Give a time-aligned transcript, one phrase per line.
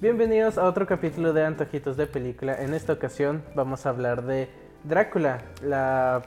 [0.00, 2.56] Bienvenidos a otro capítulo de Antojitos de Película.
[2.62, 4.48] En esta ocasión vamos a hablar de
[4.82, 6.22] Drácula, la,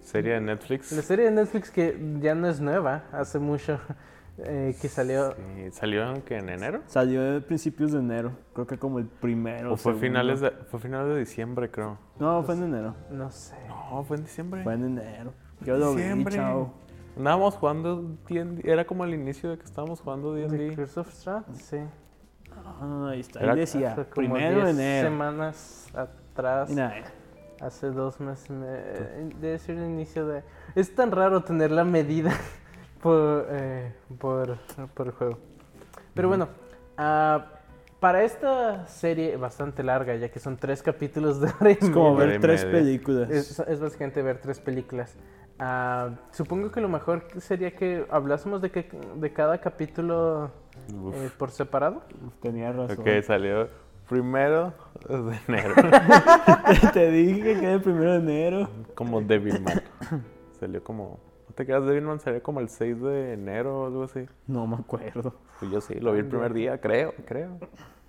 [0.00, 0.90] Serie de Netflix.
[0.90, 3.78] la serie de Netflix que ya no es nueva, hace mucho
[4.38, 5.36] eh, que salió.
[5.36, 6.82] Sí, ¿Salió que en enero?
[6.86, 9.74] Salió a principios de enero, creo que como el primero.
[9.74, 10.00] ¿O fue segundo.
[10.00, 11.98] finales de, fue finales de diciembre, creo?
[12.18, 12.96] No, fue en enero.
[13.12, 13.54] No sé.
[13.68, 14.64] No, fue en diciembre.
[14.64, 15.32] Fue en enero.
[15.60, 16.34] Yo lo vi, Diciembre.
[16.34, 16.74] chao.
[17.16, 20.74] Andábamos jugando D&D, era como el inicio de que estábamos jugando ¿De D&D.
[20.74, 21.44] Curse of Strahd?
[21.54, 21.78] Sí.
[22.80, 23.40] Ah, ahí está.
[23.40, 25.08] Era- Ahí decía, Hace como primero de 10 enero.
[25.08, 26.68] semanas atrás.
[26.70, 27.04] Mira, eh,
[27.60, 28.50] Hace dos meses.
[28.50, 28.66] me-
[29.40, 30.42] debe ser el inicio de.
[30.74, 32.30] Es tan raro tener la medida
[33.02, 34.58] por, eh, por,
[34.94, 35.38] por el juego.
[36.14, 36.48] Pero bueno,
[36.98, 37.46] ah,
[38.00, 42.14] para esta serie bastante larga, ya que son tres capítulos de hora y es como
[42.14, 42.78] media, ver tres media.
[42.80, 43.30] películas.
[43.30, 45.16] es, es básicamente ver tres películas.
[45.58, 48.86] Ah, supongo que lo mejor sería que hablásemos de, que,
[49.16, 50.50] de cada capítulo.
[51.14, 52.02] Eh, por separado.
[52.40, 52.98] Tenía razón.
[53.00, 53.68] Ok, salió
[54.08, 54.72] primero
[55.08, 55.74] de enero.
[56.92, 58.68] Te dije que era el primero de enero.
[58.94, 59.82] como Devilman.
[60.60, 61.18] Salió como...
[61.48, 62.20] ¿No te quedas Devilman?
[62.20, 64.26] Salió como el 6 de enero o algo así.
[64.46, 65.34] No me acuerdo.
[65.58, 67.58] Pues yo sí, lo vi el primer día, creo, creo.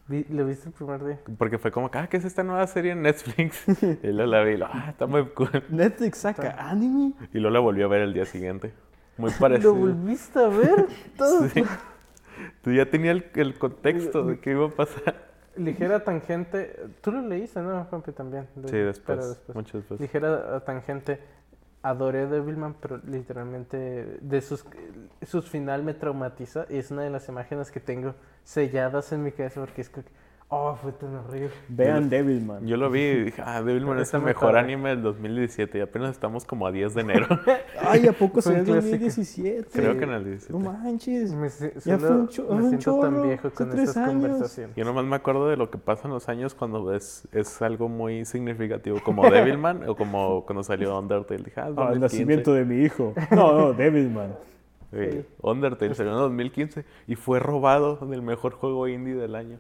[0.08, 1.20] Vi- ¿Lo viste el primer día?
[1.38, 3.64] Porque fue como, ah, ¿qué es esta nueva serie en Netflix?
[4.04, 5.50] y luego la vi y lo, ah, está muy cool.
[5.70, 7.14] Netflix saca anime.
[7.34, 8.74] Y luego la volví a ver el día siguiente.
[9.18, 9.74] Muy ¿Lo parecido.
[9.76, 10.88] volviste a ver?
[11.18, 11.64] Todo Sí.
[12.62, 15.28] Tú ya tenías el, el contexto de qué iba a pasar.
[15.56, 16.76] Ligera tangente.
[17.02, 18.12] Tú lo leíste, ¿no, Juanpi?
[18.12, 18.48] También.
[18.56, 19.56] De- Sí, después, después.
[19.56, 20.00] mucho después.
[20.00, 21.20] Ligera tangente.
[21.84, 24.66] Adoré Devilman, pero literalmente de sus,
[25.22, 29.32] sus final me traumatiza y es una de las imágenes que tengo selladas en mi
[29.32, 30.02] cabeza porque es que,
[30.50, 31.50] oh, fue tan horrible.
[31.68, 32.66] Vean Devilman.
[32.66, 36.12] Yo lo vi y dije, ah, Devilman es el mejor anime del 2017 y apenas
[36.12, 37.28] estamos como a 10 de enero.
[37.82, 38.76] Ay, ¿a poco se ve clásico.
[38.76, 39.70] 2017?
[39.74, 40.54] Creo que en el 17.
[40.54, 41.34] No manches.
[41.34, 41.50] Me,
[41.84, 43.94] Ya fue solo un cho- me un siento tan chorro, viejo hace con años.
[43.94, 44.76] conversaciones.
[44.76, 47.90] Yo nomás me acuerdo de lo que pasa en los años cuando es, es algo
[47.90, 51.44] muy significativo, como Devilman o como cuando salió Undertale.
[51.44, 52.00] Dije, ah, Ah, el 2015.
[52.00, 53.14] nacimiento de mi hijo.
[53.32, 54.34] No, no, Devilman.
[54.92, 59.60] Sí, Undertale salió en 2015 y fue robado del mejor juego indie del año.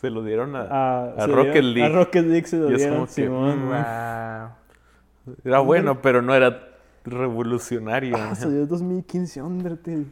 [0.00, 1.92] Se lo dieron a, Ah, a Rocket dieron- League.
[1.92, 3.66] A Rocket League se lo Y es dieron, que, Simón.
[3.66, 5.34] Wow.
[5.44, 6.68] Era bueno, pero no era
[7.04, 8.16] revolucionario.
[8.16, 10.06] Ah, salió 2015 Undertale.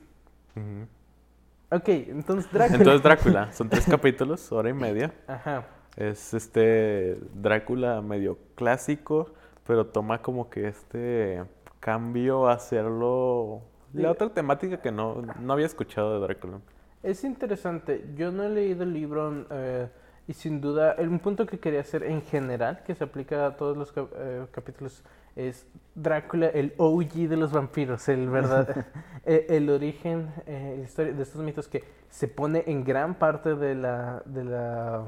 [0.56, 0.88] Ujú.
[1.70, 2.78] Ok, entonces Drácula.
[2.78, 5.12] Entonces Drácula, son tres capítulos, hora y media.
[5.28, 5.64] Ajá.
[5.96, 9.30] Es este Drácula medio clásico,
[9.68, 11.44] pero toma como que este
[11.78, 13.62] cambio a hacerlo...
[13.92, 16.58] La otra temática que no, no había escuchado de Drácula.
[17.02, 18.04] Es interesante.
[18.16, 19.88] Yo no he leído el libro eh,
[20.26, 23.56] y sin duda el- un punto que quería hacer en general, que se aplica a
[23.56, 25.04] todos los cap- eh, capítulos,
[25.36, 28.86] es Drácula, el OG de los vampiros, el verdad,
[29.26, 33.54] eh, el origen, eh, la historia de estos mitos que se pone en gran parte
[33.54, 35.04] de la de la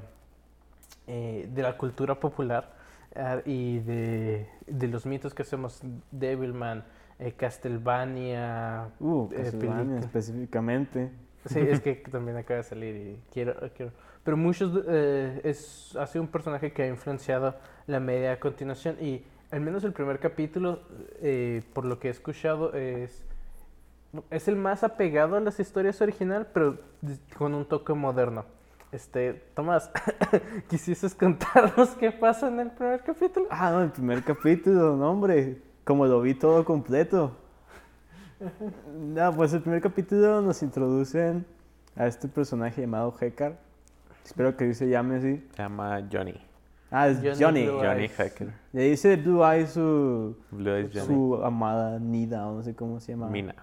[1.06, 2.74] eh, de la cultura popular
[3.16, 6.84] ah, y de, de los mitos que hacemos Devilman,
[7.18, 11.10] eh, Castlevania, Uh, Eh, Castlevania específicamente.
[11.48, 13.92] Sí, es que también acaba de salir y quiero, quiero.
[14.24, 18.96] Pero muchos eh, es ha sido un personaje que ha influenciado la media a continuación
[19.00, 20.80] y al menos el primer capítulo,
[21.22, 23.24] eh, por lo que he escuchado, es
[24.30, 26.78] es el más apegado a las historias original, pero
[27.36, 28.44] con un toque moderno.
[28.90, 29.90] Este, Tomás,
[30.68, 33.46] ¿quisieses contarnos qué pasa en el primer capítulo?
[33.50, 35.58] Ah, no, el primer capítulo, no, hombre.
[35.84, 37.36] Como lo vi todo completo.
[38.96, 41.44] No, pues el primer capítulo nos introducen
[41.96, 43.58] a este personaje llamado Hekar.
[44.24, 45.44] Espero que se llame así.
[45.56, 46.34] Se llama Johnny.
[46.90, 47.66] Ah, es Johnny Johnny.
[47.66, 48.16] Johnny Eyes.
[48.16, 48.52] Hacker.
[48.72, 51.06] Le dice Blue Eye su, Blue Eyes Johnny.
[51.06, 53.28] su amada Nida, o no sé cómo se llama.
[53.28, 53.54] Mina.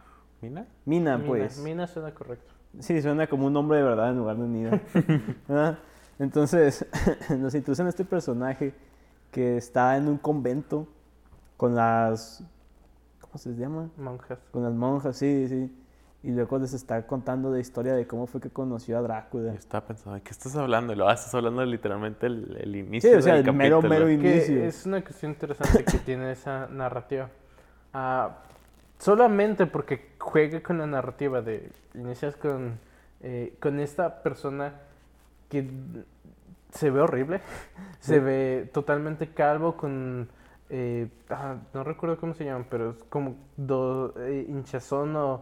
[0.41, 0.65] ¿Mina?
[0.85, 1.59] Mina, Mina, pues.
[1.59, 2.53] Mina suena correcto.
[2.79, 4.81] Sí, suena como un nombre de verdad en lugar de Nida.
[5.47, 5.79] ¿Verdad?
[6.19, 6.85] Entonces,
[7.37, 8.73] nos introducen a este personaje
[9.31, 10.87] que está en un convento
[11.57, 12.43] con las.
[13.35, 13.89] ¿Cómo se llama?
[13.97, 14.39] Monjas.
[14.49, 15.69] Con las monjas, sí, sí.
[16.23, 19.53] Y luego les está contando la historia de cómo fue que conoció a Yo Drácula.
[19.53, 20.93] estaba pensando, ¿de qué estás hablando?
[20.93, 23.53] Y lo ah, estás hablando de literalmente el, el inicio Sí, o sea, del el
[23.53, 24.05] mero, capítulo.
[24.05, 24.55] mero inicio.
[24.55, 27.29] Que es una cuestión interesante que tiene esa narrativa.
[27.91, 28.37] Ah,
[28.99, 32.79] solamente porque juega con la narrativa de inicias con,
[33.19, 34.75] eh, con esta persona
[35.49, 35.69] que
[36.71, 37.41] se ve horrible,
[37.99, 40.29] se ve totalmente calvo con
[40.69, 45.41] eh, ah, no recuerdo cómo se llaman, pero es como do, eh, hinchazón o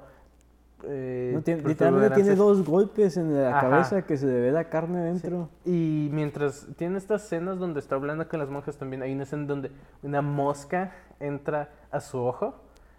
[0.85, 3.69] eh, No, tiene- literalmente tiene dos golpes en la Ajá.
[3.69, 5.47] cabeza que se le ve la carne dentro.
[5.63, 9.45] Y mientras tiene estas escenas donde está hablando con las monjas también, hay una escena
[9.45, 9.71] donde
[10.01, 10.91] una mosca
[11.21, 12.55] entra a su ojo.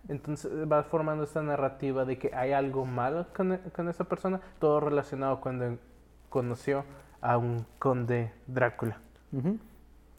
[0.08, 4.80] Entonces va formando esta narrativa de que hay algo malo con, con esa persona, todo
[4.80, 5.76] relacionado cuando
[6.30, 6.84] conoció
[7.20, 8.98] a un conde Drácula.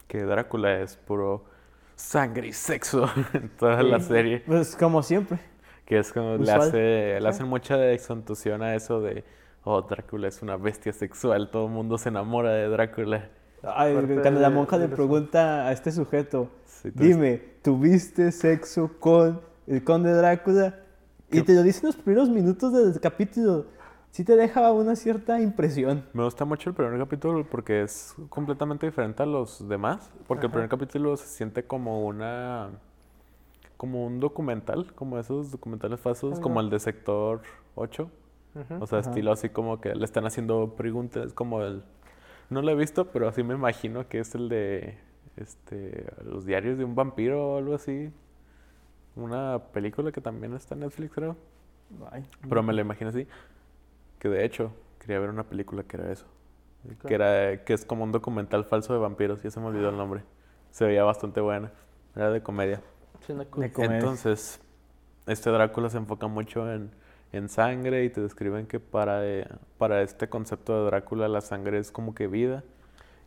[0.06, 1.44] Que Drácula es puro
[1.96, 4.42] sangre y sexo en toda la serie.
[4.46, 5.38] Pues como siempre.
[5.84, 6.60] Que es como le, Usual.
[6.60, 7.26] hace, le Sí.
[7.26, 9.24] hacen mucha exentuación a eso de,
[9.64, 13.28] oh, Drácula es una bestia sexual, todo el mundo se enamora de Drácula.
[13.62, 19.82] Ay, cuando la monja le pregunta a este sujeto, Sí, dime, ¿tuviste sexo con el
[19.82, 20.80] conde Drácula?
[21.30, 23.66] Y te lo dice en los primeros minutos del capítulo.
[24.16, 26.02] Sí te deja una cierta impresión.
[26.14, 30.10] Me gusta mucho el primer capítulo porque es completamente diferente a los demás.
[30.26, 32.70] Porque el primer capítulo se siente como una.
[33.76, 37.42] como un documental, como esos documentales falsos, como el de Sector
[37.74, 38.10] 8.
[38.54, 38.82] Ujú.
[38.82, 41.82] O sea, estilo así como que le están haciendo preguntas, como el...
[42.48, 44.96] No lo he visto, pero así me imagino que es el de
[45.36, 48.10] este los diarios de un vampiro o algo así.
[49.14, 51.36] Una película que también está en Netflix, creo.
[52.10, 52.24] Ay.
[52.48, 53.26] Pero me lo imagino así.
[54.18, 56.26] Que de hecho, quería ver una película que era eso.
[57.06, 59.96] Que, era, que es como un documental falso de vampiros, ya se me olvidó el
[59.96, 60.22] nombre.
[60.70, 61.72] Se veía bastante buena.
[62.14, 62.80] Era de comedia.
[63.26, 63.96] De comedia.
[63.96, 64.60] Entonces,
[65.26, 66.90] este Drácula se enfoca mucho en,
[67.32, 69.48] en sangre y te describen que para, eh,
[69.78, 72.62] para este concepto de Drácula la sangre es como que vida.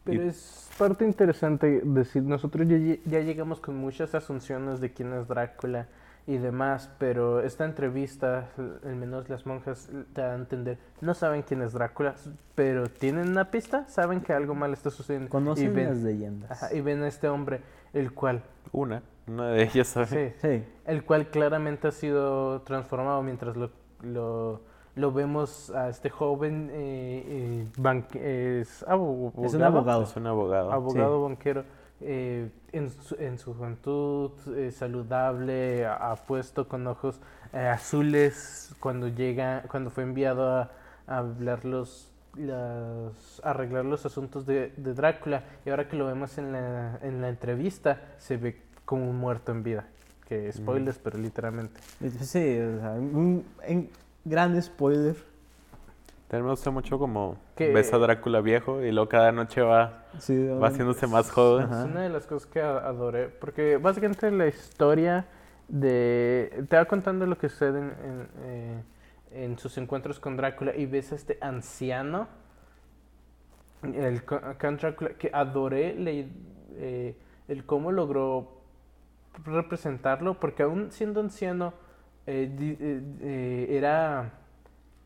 [0.06, 5.28] Pero Y- es parte interesante decir, nosotros ya llegamos con muchas asunciones de quién es
[5.28, 5.88] Drácula
[6.30, 8.50] y demás, pero esta entrevista,
[8.86, 12.14] al menos las monjas te dan a entender, no saben quién es Drácula,
[12.54, 16.52] pero tienen una pista, saben que algo mal está sucediendo y Conocen ven, las leyendas.
[16.52, 17.62] ajá, y ven a este hombre,
[17.94, 20.10] el cual, Una, una de ellas, ¿sabes?
[20.10, 20.64] sí, Sí.
[20.86, 23.72] el cual claramente ha sido transformado mientras lo,
[24.04, 24.62] lo,
[24.94, 30.04] lo vemos a este joven, eh, eh, banque- es, abo- Es un abogado abogado.
[30.04, 30.72] Es un abogado.
[30.72, 31.64] abogado banquero
[32.02, 37.20] eh, en, su, en su juventud eh, saludable apuesto con ojos
[37.54, 40.72] eh, azules cuando llega cuando fue enviado a,
[41.08, 46.06] a hablar los las- a arreglar los asuntos de, de Drácula y ahora que lo
[46.06, 49.88] vemos en la, en la entrevista se ve como un muerto en vida
[50.28, 51.82] que spoilers pero literalmente
[52.22, 53.90] Sí, o sea, un, un
[54.26, 55.16] gran spoiler.
[56.30, 60.06] También me gusta mucho como Que- ves a Drácula viejo y luego cada noche va,
[60.20, 61.66] Sí, va haciéndose más joven.
[61.66, 65.26] Es una de las cosas que adoré, porque básicamente la historia
[65.68, 66.66] de...
[66.70, 68.84] Te va contando lo que sucede en, en, eh,
[69.32, 72.28] en sus encuentros con Drácula y ves a este anciano,
[73.82, 76.28] el co- Count Drácula, que adoré le-
[76.76, 77.16] eh,
[77.48, 78.60] el cómo logró
[79.46, 81.74] representarlo, porque aún siendo anciano
[82.28, 84.34] eh, di- eh, eh, era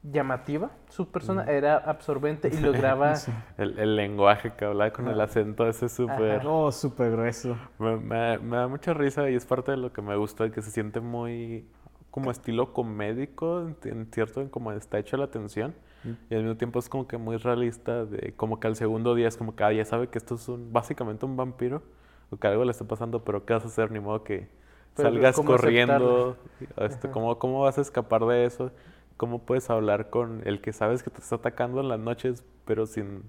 [0.04, 3.16] llamativa, su persona era absorbente y lograba...
[3.16, 3.32] Sí.
[3.58, 5.26] El, el lenguaje que habla con el Ah.
[5.26, 6.42] acento ese es súper...
[6.46, 7.56] Oh, súper grueso.
[7.80, 10.62] Me, me- me da mucha risa y es parte de lo que me gusta, que
[10.62, 11.66] se siente muy
[12.12, 15.74] como estilo comédico, en, en cierto, en como está hecha la tensión.
[16.04, 16.10] Mm.
[16.30, 19.28] Y al mismo tiempo es como que muy realista, de como que al segundo día
[19.28, 21.82] es como que ah, ya sabe que esto es un, básicamente un vampiro,
[22.30, 23.90] o que algo le está pasando, pero ¿qué vas a hacer?
[23.90, 24.48] Ni modo que
[24.96, 26.36] Pero salgas ¿cómo corriendo.
[26.78, 27.12] Este, Ajá.
[27.12, 28.72] ¿cómo, ¿Cómo vas a escapar de eso?
[29.18, 32.86] ¿Cómo puedes hablar con el que sabes que te está atacando en las noches, pero
[32.86, 33.24] sin,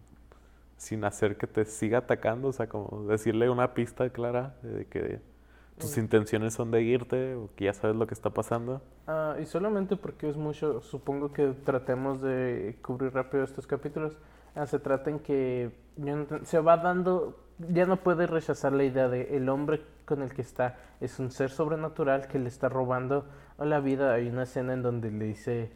[0.77, 2.49] sin hacer que te siga atacando?
[2.49, 5.21] O sea, como decirle una pista clara de que
[5.79, 8.81] tus intenciones son de irte o que ya sabes lo que está pasando.
[9.07, 14.17] Ah, y solamente porque es mucho, supongo que tratemos de cubrir rápido estos capítulos.
[14.55, 15.73] Ah, se trata en que
[16.45, 20.43] se va dando, ya no puede rechazar la idea de el hombre con el que
[20.43, 23.27] está es un ser sobrenatural que le está robando
[23.59, 24.15] a la vida.
[24.15, 25.71] Hay una escena en donde le dice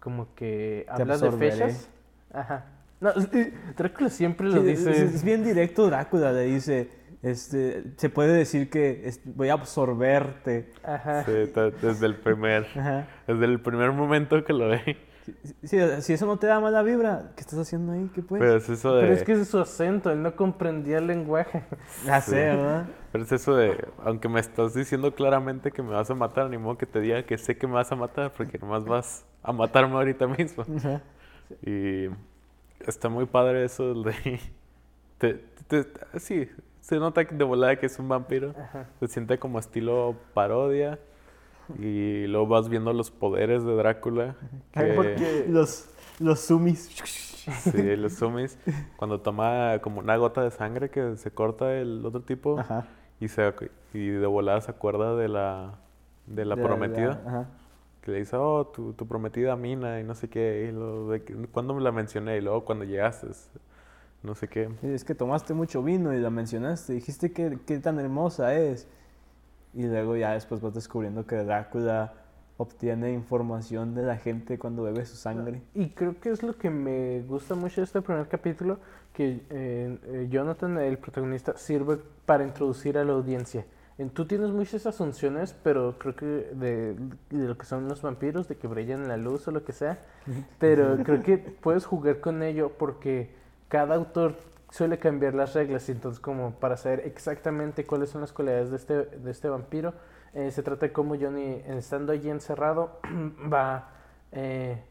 [0.00, 1.88] como que habla de fechas.
[2.32, 2.64] Ajá.
[3.00, 3.12] No,
[3.76, 4.90] Drácula siempre lo Sí, dice.
[4.90, 6.88] es, es bien directo Drácula, le dice,
[7.22, 10.72] este, se puede decir que voy a absorberte.
[10.82, 11.24] Ajá.
[11.24, 11.32] Sí,
[11.80, 13.06] desde el primer, Ajá.
[13.26, 14.96] desde el primer momento que lo ve.
[15.62, 18.10] Sí, si eso no te da mala vibra, ¿qué estás haciendo ahí?
[18.14, 18.40] ¿Qué pues?
[18.40, 19.02] Pero es eso de...
[19.02, 21.64] Pero es que es su acento, él no comprendía el lenguaje.
[22.04, 22.30] Ya Sí.
[22.32, 22.86] sé, ¿verdad?
[23.12, 26.58] Pero es eso de, aunque me estás diciendo claramente que me vas a matar, ni
[26.58, 29.52] modo que te diga que sé que me vas a matar, porque nomás vas a
[29.52, 30.64] matarme ahorita mismo.
[31.62, 32.08] Y
[32.86, 34.12] está muy padre eso de...
[35.18, 35.34] te-
[35.68, 36.48] te- te- sí,
[36.80, 38.54] se nota de volada que es un vampiro.
[38.58, 38.86] Ajá.
[39.00, 40.98] Se siente como estilo parodia.
[41.78, 44.36] Y luego vas viendo los poderes de Drácula.
[44.72, 45.88] Que- porque- Los,
[46.20, 46.88] los sumis.
[47.62, 48.58] Sí, los sumis.
[48.96, 52.86] Cuando toma como una gota de sangre que se corta el otro tipo Ajá.
[53.20, 53.52] y, se,
[53.94, 55.78] y de volada se acuerda de la,
[56.26, 57.22] de la De prometida.
[57.26, 57.48] ajá.
[58.02, 60.66] Que le dice, oh, tu, tu prometida Mina y no sé qué.
[60.68, 62.36] Y lo de que- ¿Cuándo me la mencioné?
[62.36, 63.28] Y luego cuando llegaste,
[64.22, 64.68] no sé qué.
[64.82, 68.86] Es que tomaste mucho vino y la mencionaste, dijiste que qué tan hermosa es.
[69.78, 72.12] Y luego ya después vas descubriendo que Drácula
[72.56, 75.62] obtiene información de la gente cuando bebe su sangre.
[75.72, 78.80] Y creo que es lo que me gusta mucho de este primer capítulo,
[79.12, 83.64] que eh, eh, Jonathan, el protagonista, sirve para introducir a la audiencia.
[83.98, 86.96] En- Tú tienes muchas asunciones, pero creo que de,
[87.30, 89.72] de lo que son los vampiros, de que brillan en la luz o lo que
[89.72, 90.00] sea,
[90.58, 93.30] pero creo que puedes jugar con ello porque
[93.68, 94.34] cada autor
[94.70, 98.76] suele cambiar las reglas y entonces como para saber exactamente cuáles son las cualidades de
[98.76, 99.94] este, de este vampiro,
[100.34, 103.00] eh, se trata de cómo Johnny, estando allí encerrado,
[103.52, 103.90] va...
[104.32, 104.82] eh,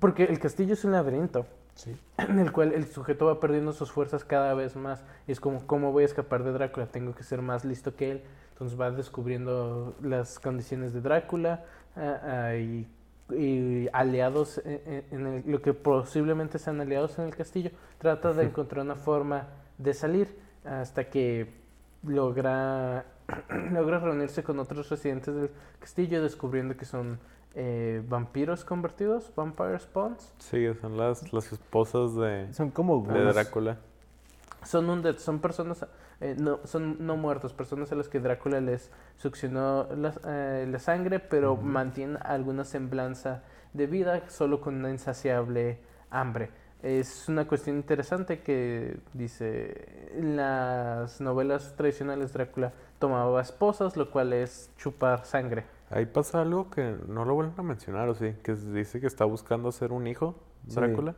[0.00, 1.96] porque el castillo es un laberinto Sí.
[2.18, 5.02] en el cual el sujeto va perdiendo sus fuerzas cada vez más.
[5.26, 6.86] Y es como, ¿cómo voy a escapar de Drácula?
[6.86, 8.22] Tengo que ser más listo que él.
[8.52, 11.64] Entonces va descubriendo las condiciones de Drácula
[11.96, 12.86] ah, ah, y,
[13.30, 17.70] y aliados en, en- en el- lo que posiblemente sean aliados en el castillo.
[17.98, 19.48] Trata de encontrar una forma
[19.78, 21.48] de salir hasta que
[22.06, 23.04] logra,
[23.72, 27.18] logra reunirse con otros residentes del castillo descubriendo que son
[27.54, 30.32] eh, vampiros convertidos, vampire spawns.
[30.38, 33.24] Sí, son las, las esposas de, Son como de.
[33.32, 33.78] Drácula.
[34.64, 35.84] Son undead, son personas,
[36.22, 40.78] eh, no, son no muertos, personas a las que Drácula les succionó la, eh, la
[40.78, 41.62] sangre, pero Ujú.
[41.62, 45.78] mantiene alguna semblanza de vida solo con una insaciable
[46.10, 46.50] hambre.
[46.82, 54.32] Es una cuestión interesante que dice, en las novelas tradicionales Drácula tomaba esposas, lo cual
[54.32, 55.64] es chupar sangre.
[55.90, 58.34] Ahí pasa algo que no lo vuelven a mencionar, ¿o sí?
[58.42, 60.34] Que dice que está buscando hacer un hijo,
[60.68, 60.74] Sí.
[60.76, 61.14] Drácula.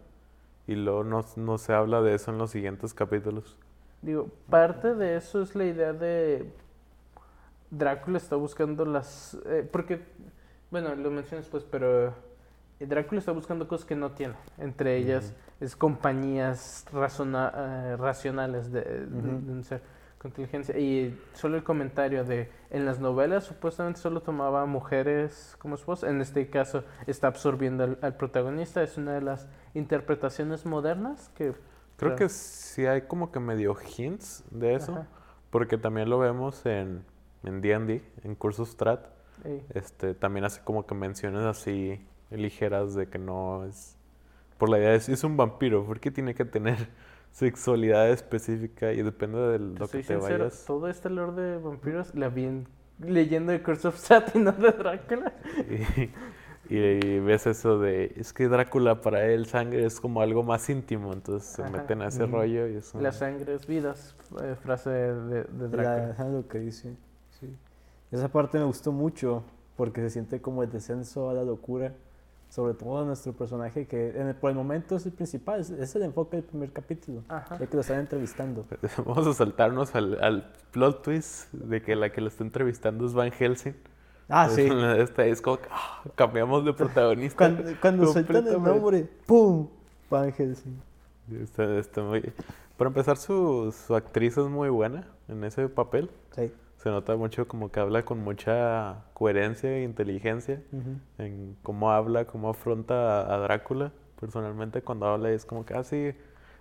[0.66, 3.58] Y luego no, no se habla de eso en los siguientes capítulos.
[4.04, 6.52] Digo, parte de eso es la idea de
[7.70, 9.38] Drácula está buscando las...
[9.46, 10.02] eh, porque,
[10.70, 12.08] bueno, lo mencionas pues, pero
[12.80, 14.34] eh, Drácula está buscando cosas que no tiene.
[14.58, 19.80] Entre ellas es compañías razona- eh, racionales de, un ser
[20.18, 20.78] con inteligencia.
[20.78, 26.10] Y solo el comentario de, en las novelas supuestamente solo tomaba mujeres como esposas.
[26.10, 28.82] En este caso está absorbiendo al, al protagonista.
[28.82, 31.54] Es una de las interpretaciones modernas que...
[31.96, 32.16] Creo Claro.
[32.16, 34.92] que sí hay como que medio hints de eso.
[34.92, 35.06] Ajá,
[35.50, 37.04] Porque también lo vemos en
[37.44, 39.06] en D&D, en Cursus Strat.
[39.44, 39.62] ey.
[39.74, 43.96] Este, también hace como que menciones así ligeras de que no es...
[44.58, 46.88] Por la idea de, es un vampiro, ¿por qué tiene que tener
[47.32, 48.92] sexualidad específica?
[48.92, 50.64] Y depende de lo soy que te sincero, vayas.
[50.66, 54.52] todo este lore de vampiros la vi en- leyendo de Curse of Sat y no
[54.52, 55.32] de Drácula.
[55.68, 56.10] Y,
[56.70, 61.12] y ves eso de, es que Drácula para él sangre es como algo más íntimo,
[61.12, 61.70] entonces se Ajá.
[61.70, 65.68] meten a ese rollo y es un- La sangre es vidas, eh, frase de, de
[65.68, 66.14] Drácula.
[66.18, 66.96] La- lo que dice.
[67.40, 67.54] Sí.
[68.12, 69.42] Esa parte me gustó mucho
[69.76, 71.92] porque se siente como el descenso a la locura.
[72.50, 75.70] Sobre todo a nuestro personaje que en el- por el momento es el principal, es,
[75.70, 77.22] es el enfoque del primer capítulo.
[77.28, 77.58] Ajá.
[77.58, 78.64] Ya que lo están entrevistando.
[79.04, 83.12] Vamos a saltarnos al, al plot twist de que la que lo está entrevistando es
[83.12, 83.74] Van Helsing.
[84.28, 84.68] Ah, sí.
[84.98, 87.36] Esta es como que, ah, cambiamos de protagonista.
[87.36, 89.68] Cuando, cuando sueltan el nombre, ¡pum!
[90.10, 90.80] Van Helsing.
[91.42, 92.32] Está- está muy-
[92.76, 96.10] Para empezar, su, su actriz es muy buena en ese papel.
[96.34, 96.52] Sí.
[96.76, 100.98] Se nota mucho como que habla con mucha coherencia e inteligencia Ujú.
[101.18, 103.92] en cómo habla, cómo afronta a, a Drácula.
[104.20, 106.12] Personalmente, cuando habla es como que, ah, sí,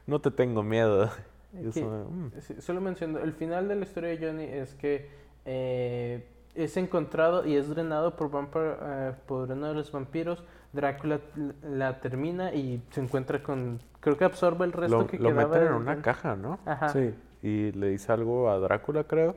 [0.07, 1.09] no te tengo miedo.
[1.53, 2.31] Y es Que- como, "Mm".
[2.39, 5.09] Sí, solo menciono, el final de la historia de Johnny es que
[5.45, 10.43] eh, es encontrado y es drenado por, vampire- eh, por uno de los vampiros.
[10.71, 11.19] Drácula
[11.63, 13.79] la termina y se encuentra con...
[13.99, 15.47] Creo que absorbe el resto lo, que lo quedaba.
[15.53, 16.59] meten en una caja, ¿no?
[16.65, 16.89] Ajá.
[16.89, 17.13] Sí.
[17.43, 19.35] Y le dice algo a Drácula, creo.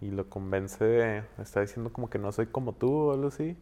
[0.00, 3.56] Y lo convence, de- está diciendo como que no soy como tú o algo así.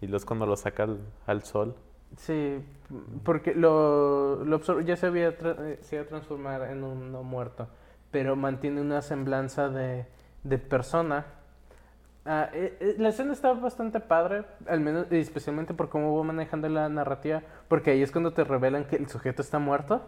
[0.00, 1.74] Y luego es cuando lo saca al, al sol.
[2.16, 2.58] Sí,
[3.24, 7.10] porque lo, lo absor- ya se había tra- eh, se iba a transformar en un
[7.12, 7.68] no muerto,
[8.10, 10.06] pero mantiene una semblanza de,
[10.44, 11.24] de persona.
[12.28, 16.68] Ah, eh, eh, la escena está bastante padre, al menos especialmente por cómo va manejando
[16.68, 20.02] la narrativa, porque ahí es cuando te revelan que el sujeto está muerto.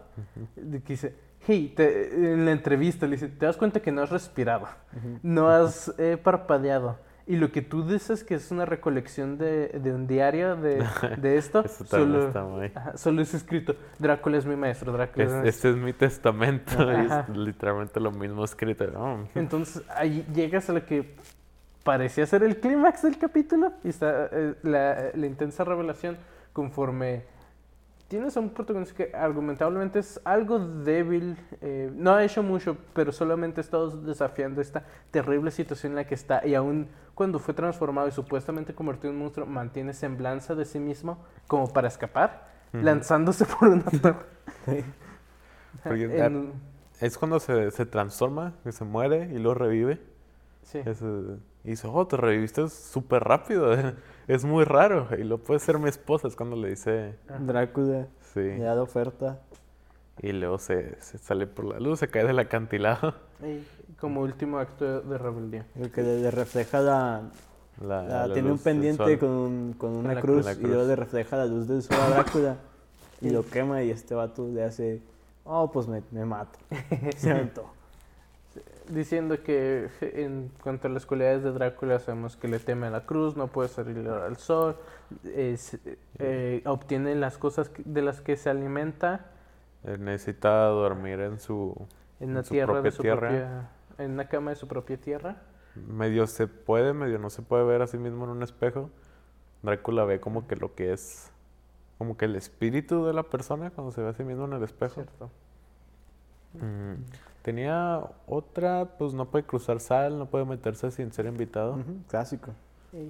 [0.56, 1.14] De que dice,
[1.46, 5.18] hey, te- en la entrevista le dice, te das cuenta que no has respirado, Ujú.
[5.22, 6.98] no has eh, parpadeado.
[7.26, 10.82] Y lo que tú dices que es una recolección de, de un diario de,
[11.18, 12.72] de esto, Eso solo, está muy...
[12.74, 15.92] ajá, solo es escrito, Drácula es mi maestro, Drácula es, Es- mi este es mi
[15.92, 16.72] testamento.
[16.90, 18.86] y es literalmente lo mismo escrito.
[18.96, 21.14] Oh, Entonces ahí llegas a lo que
[21.88, 26.18] parecía ser el clímax del capítulo y está eh, la, la intensa revelación
[26.52, 27.22] conforme
[28.08, 33.10] tienes a un protagonista que argumentablemente es algo débil, eh, no ha hecho mucho, pero
[33.10, 37.54] solamente ha estado desafiando esta terrible situación en la que está y aún cuando fue
[37.54, 43.46] transformado y supuestamente convertido en monstruo mantiene semblanza de sí mismo como para escapar, lanzándose
[43.58, 44.26] por una torre.
[44.66, 44.84] Sí.
[45.84, 46.52] En un-
[47.00, 50.17] Es cuando se, se transforma, que se muere y luego revive.
[50.70, 50.78] Sí.
[50.84, 53.72] Es, eh, y dice, oh, te reviviste súper rápido.
[54.28, 55.08] es muy raro.
[55.18, 58.40] Y lo puede ser mi esposa, es cuando le dice, Drácula sí.
[58.40, 59.40] le da la oferta.
[60.20, 63.14] Y luego se, se sale por la luz, se cae del acantilado.
[63.40, 65.64] Y como último acto de rebeldía.
[65.76, 67.22] El que le, le refleja la,
[67.80, 71.36] La- la- la tiene un pendiente con, un- con una cruz, y luego le refleja
[71.36, 72.56] la luz del sol a Drácula
[73.20, 75.00] y lo quema y este vato le hace,
[75.44, 76.58] oh, pues me, me mato.
[77.16, 77.70] Se aventó.
[78.90, 83.04] Diciendo que en cuanto a las cualidades de Drácula sabemos que le teme a la
[83.04, 84.76] cruz, no puede salir al sol,
[85.24, 85.78] es-
[86.18, 89.26] eh, obtiene las cosas de las que se alimenta
[89.84, 91.74] Él Eh, necesita dormir en su...
[92.18, 93.28] en la En su tierra de propia su tierra.
[93.28, 93.68] propia,
[94.04, 95.36] en una cama de su propia tierra.
[95.74, 98.90] Medio se puede, medio no se puede ver a sí mismo en un espejo.
[99.62, 101.30] Drácula ve como que lo que es...
[101.98, 104.62] Como que el espíritu de la persona cuando se ve a sí mismo en el
[104.62, 104.94] espejo.
[104.94, 105.30] Cierto.
[106.54, 106.94] Mm,
[107.42, 111.78] Tenía otra, pues no puede cruzar sal, no puede meterse sin ser invitado.
[112.08, 112.52] Clásico.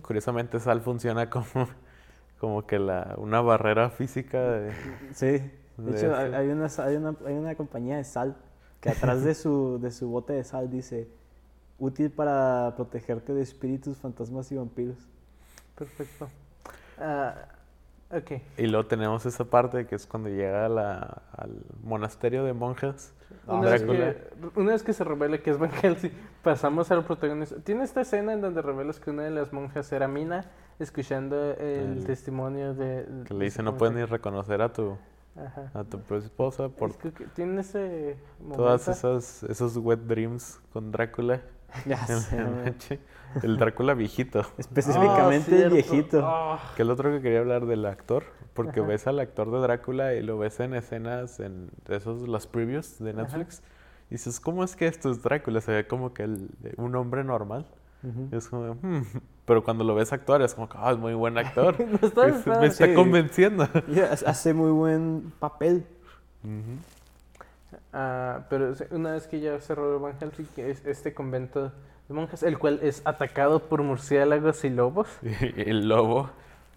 [0.03, 1.47] Curiosamente sal funciona como,
[2.41, 4.73] como que la, una barrera física de...
[5.15, 5.51] Sí.
[5.77, 8.37] De De hecho, hay una, hay, una, hay una compañía de sal
[8.81, 11.09] que atrás de su, de su bote de sal dice,
[11.79, 14.99] útil para protegerte de espíritus, fantasmas y vampiros.
[15.77, 16.29] Perfecto.
[16.99, 17.35] Ah,
[18.11, 18.33] ok.
[18.59, 21.51] Y luego tenemos esa parte que es cuando llega a la- al
[21.83, 23.15] monasterio de monjas.
[23.47, 24.17] Una vez, que,
[24.57, 26.13] una vez que se revela que es Van Helsing,
[26.43, 27.57] pasamos al protagonista.
[27.63, 30.47] Tiene esta escena en donde revelas que una de las monjas era Mina,
[30.79, 33.07] escuchando el El- testimonio de...
[33.27, 34.13] Que le dice no puedes ni mujer".
[34.13, 34.97] reconocer a tu,
[35.37, 35.71] Ajá.
[35.75, 38.17] a tu esposa por Es que- tiene ese
[38.55, 38.91] todas momento.
[39.19, 41.41] esas esos wet dreams con Drácula
[41.87, 42.99] Ya en la noche.
[43.43, 44.43] El Drácula viejito.
[44.57, 46.21] Específicamente Ah, el viejito.
[46.25, 48.89] Ah, Que el otro que quería hablar del actor, porque Ajá.
[48.89, 53.11] ves al actor de Drácula y lo ves en escenas, en esos, las previews de
[53.11, 53.23] Ajá.
[53.23, 53.63] Netflix,
[54.11, 55.61] y dices, ¿cómo es que esto es Drácula?
[55.61, 57.67] Se ve como que el- un hombre normal.
[58.03, 58.29] Ujú.
[58.37, 59.03] Es como, "Hmm".
[59.45, 61.75] pero cuando lo ves actuar es como, ah, es muy buen actor.
[62.01, 62.95] no está Es- me está Sí.
[62.95, 63.69] convenciendo.
[63.89, 65.85] Y ha- hace muy buen papel.
[66.45, 66.79] Ujú.
[67.93, 71.73] Ah, pero una vez que ya cerró Van Helsing, que es este convento
[72.09, 75.09] de monjas, el cual es atacado por murciélagos y lobos.
[75.23, 76.31] Y el lobo.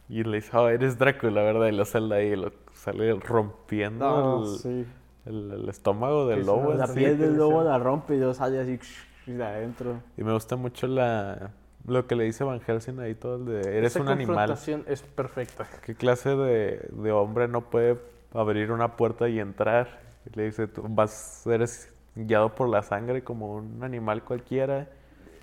[0.10, 1.68] Y le dice, oh, eres Drácula, ¿verdad?
[1.68, 4.86] Y lo sale ahí lo sale rompiendo No, el, sí.
[5.26, 6.74] el- el estómago del Es lobo.
[6.74, 6.96] La sí.
[6.96, 8.80] piel del lobo la rompe y luego sale así
[9.28, 10.02] y de adentro.
[10.18, 11.52] Y me gusta mucho la
[11.88, 14.36] lo que le dice Van Helsing ahí todo el de, eres Esa un animal.
[14.50, 15.66] confrontación es perfecta.
[15.84, 17.98] ¿Qué clase de, de hombre no puede
[18.34, 20.00] abrir una puerta y entrar?
[20.26, 24.88] Y le dice, tú vas, eres guiado por la sangre como un animal cualquiera.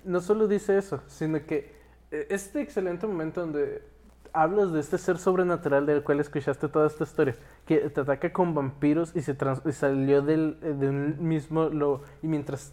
[0.05, 1.73] No solo dice eso, sino que
[2.11, 3.81] eh, este excelente momento donde
[4.31, 8.53] hablas de este ser sobrenatural del cual escuchaste toda esta historia, que te ataca con
[8.53, 12.71] vampiros y se trans- y salió del, eh, de un mismo lobo, y mientras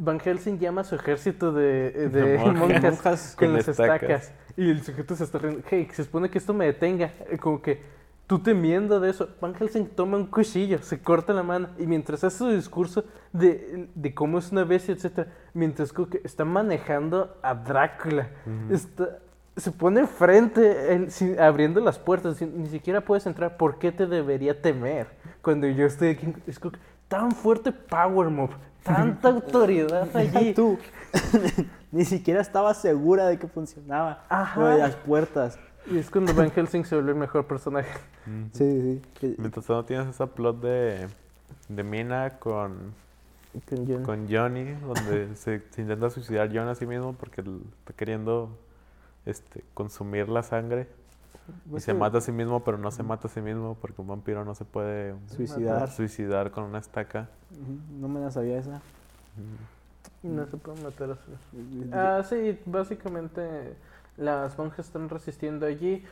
[0.00, 2.82] Van Helsing llama a su ejército de, eh, de De monjas.
[2.82, 4.02] monjas con con las estacas.
[4.02, 7.62] estacas, y el sujeto se está riendo, hey, se supone que esto me detenga, como
[7.62, 7.80] que
[8.28, 12.22] tú temiendo de eso, Van Helsing toma un cuchillo, se corta la mano, y mientras
[12.22, 17.54] hace su discurso de, de cómo es una bestia, etcétera, mientras que está manejando a
[17.54, 18.28] Drácula,
[18.70, 19.18] está,
[19.56, 24.06] se pone frente, él, sin- abriendo las puertas, ni siquiera puedes entrar, ¿por qué te
[24.06, 25.08] debería temer?
[25.42, 26.76] Cuando yo estoy aquí, es como
[27.08, 28.52] tan fuerte power move,
[28.84, 30.52] tanta autoridad allí.
[30.54, 30.78] Tú
[31.90, 34.60] ni siquiera estaba segura de que funcionaba Ajá.
[34.60, 35.58] lo de las puertas.
[35.90, 37.98] Y es cuando Van Helsing se vuelve el mejor personaje.
[38.52, 39.34] Sí, sí.
[39.38, 41.08] Mientras tanto tienes esa plot de,
[41.68, 42.92] de Mina con,
[44.04, 48.50] Con Johnny, donde se, se intenta suicidar John a sí mismo porque está queriendo
[49.24, 50.88] este, consumir la sangre.
[51.74, 54.08] Y se mata a sí mismo, pero no se mata a sí mismo porque un
[54.08, 55.90] vampiro no se puede Suicidar.
[55.90, 57.30] suicidar con una estaca.
[57.98, 58.82] No me la sabía esa.
[60.22, 61.90] No se puede matar a su...
[61.92, 63.74] Ah, sí, básicamente
[64.18, 66.04] las monjas están resistiendo allí,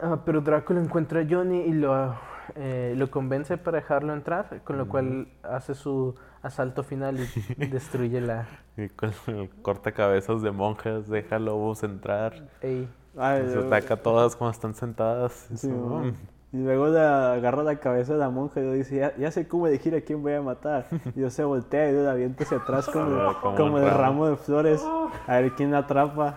[0.00, 2.14] ah, pero Drácula encuentra a Johnny y lo,
[2.54, 8.20] eh, lo convence para dejarlo entrar, con lo cual hace su asalto final y destruye
[8.20, 8.46] la...
[8.76, 12.48] Y con el cortacabezas de monjas, deja lobos entrar.
[12.62, 15.48] Ey, Ay, Se ataca a todas cuando están sentadas.
[15.54, 15.68] Sí.
[15.68, 16.12] "Mm".
[16.54, 19.48] Y luego la, agarra la cabeza de la monja y le dice, ya, ya sé
[19.48, 20.86] cómo elegir a quién voy a matar.
[21.14, 24.36] Y yo se voltea y la avienta hacia atrás como, como como el ramo de
[24.36, 24.84] flores.
[25.26, 26.36] A ver quién la atrapa.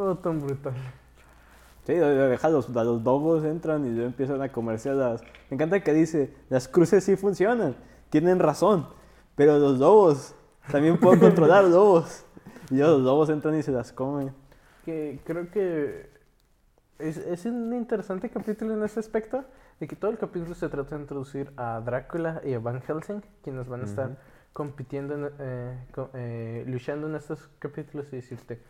[0.00, 0.74] Oh, tan brutal.
[1.86, 5.22] Sí, deja, los, a los lobos entran y empiezan a comerse a las...
[5.48, 7.74] Me encanta que dice, las cruces sí funcionan,
[8.10, 8.86] tienen razón,
[9.34, 10.34] pero los lobos,
[10.70, 12.24] también puedo controlar lobos.
[12.70, 14.32] Y los lobos entran y se las comen.
[14.84, 16.10] Que creo que
[16.98, 19.44] es, es un interesante capítulo en ese aspecto,
[19.80, 23.22] de que todo el capítulo se trata de introducir a Drácula y a Van Helsing,
[23.42, 24.16] quienes van a estar Ujú.
[24.52, 28.60] compitiendo, en, eh, eh, luchando en estos capítulos y decirte,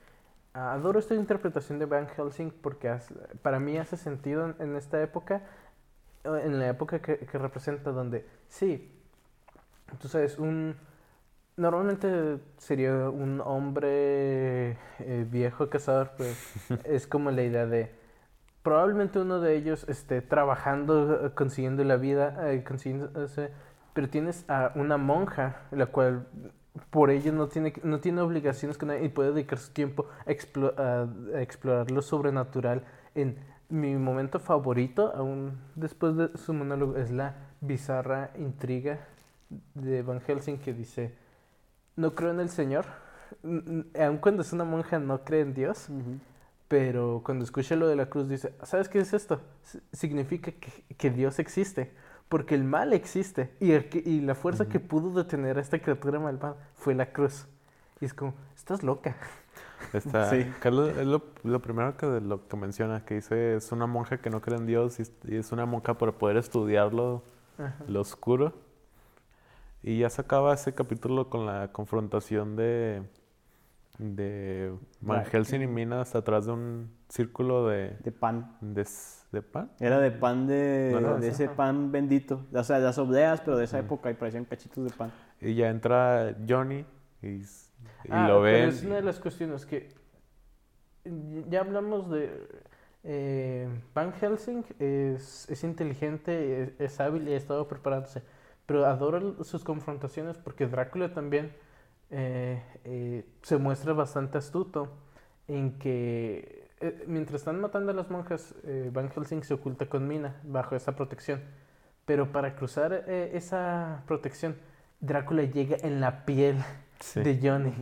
[0.53, 5.01] Adoro esta interpretación de Van Helsing porque hace- para mí hace sentido en, en esta
[5.03, 5.43] época,
[6.25, 8.93] eh, en la época que, que representa donde, sí,
[10.01, 10.77] tú sabes, un...
[11.57, 16.37] Normalmente sería un hombre eh, viejo cazador, pues
[16.85, 17.91] es como la idea de
[18.63, 23.51] probablemente uno de ellos esté trabajando, eh, consiguiendo la vida, eh, consiguiéndose,
[23.93, 26.27] pero tienes a una monja, la cual
[26.91, 30.31] por ello no tiene, no tiene obligaciones con nadie y puede dedicar su tiempo a,
[30.31, 32.85] explo- a- a explorar lo sobrenatural.
[33.15, 33.37] En
[33.69, 39.01] mi momento favorito, aún después de su monólogo, es la bizarra intriga
[39.75, 41.15] de Van Helsing que dice,
[41.97, 42.87] no creo en el Señor,
[43.99, 45.89] aun cuando es una monja no cree en Dios,
[46.69, 49.41] pero cuando escucha lo de la cruz dice, ¿sabes qué es esto?
[49.65, 51.93] S- Significa que, que Dios existe,
[52.31, 55.79] porque el mal existe y, el que- y la fuerza que pudo detener a esta
[55.81, 57.47] criatura malvada fue la cruz.
[58.01, 59.15] Y es como, estás loca.
[59.93, 60.51] Está, Sí.
[60.61, 64.31] Carlos, es lo, lo primero que, lo que menciona, que dice es una monja que
[64.31, 67.23] no cree en Dios y, es- y es una monja para poder estudiarlo
[67.59, 67.75] Ajá.
[67.89, 68.55] lo oscuro.
[69.83, 73.03] Y ya se acaba ese capítulo con la confrontación de,
[74.01, 75.25] de Van.
[75.27, 78.57] Helsing y Minas atrás de un círculo de, De pan.
[78.61, 78.87] de,
[79.33, 79.71] de pan.
[79.79, 81.55] Era de pan de, No, no, de ese Ajá.
[81.57, 82.47] pan bendito.
[82.53, 85.13] O sea, las obleas, pero de esa época y parecían cachitos de pan.
[85.41, 86.85] Y ya entra Johnny
[87.23, 87.45] y, y
[88.11, 88.69] Ah, lo ven.
[88.71, 89.93] es una de las cuestiones que
[91.49, 92.31] ya hablamos de
[93.05, 98.23] eh, Van Helsing es, es inteligente, es, es hábil y ha estado preparándose,
[98.67, 101.53] pero adoro el- sus confrontaciones porque Drácula también
[102.11, 104.89] eh, eh, se muestra bastante astuto
[105.49, 110.07] en que eh, mientras están matando a las monjas, eh, Van Helsing se oculta con
[110.09, 111.43] Mina bajo esa protección,
[112.07, 114.57] pero para cruzar eh, esa protección,
[115.01, 116.57] Drácula llega en la piel
[117.01, 117.73] Sí, de Johnny.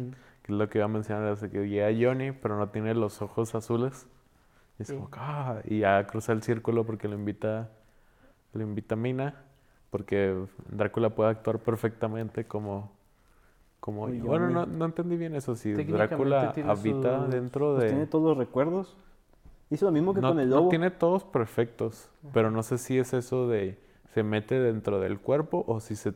[0.42, 3.20] que es lo que iba a mencionar, es que llega Johnny, pero no tiene los
[3.22, 4.06] ojos azules.
[4.78, 4.94] Y es Sí.
[4.94, 7.70] como, "Ah", y ya cruza el círculo porque lo invita,
[8.52, 9.44] lo invita Mina,
[9.90, 10.36] porque
[10.68, 12.96] Drácula puede actuar perfectamente como...
[13.80, 17.88] como bueno, no, no entendí bien eso, si Drácula habita sus- dentro Pues de...
[17.90, 18.96] tiene todos los recuerdos.
[19.70, 20.68] Hizo lo mismo que no, con el no lobo.
[20.70, 23.78] tiene todos perfectos, pero no sé si es eso de
[24.14, 26.14] se mete dentro del cuerpo o si se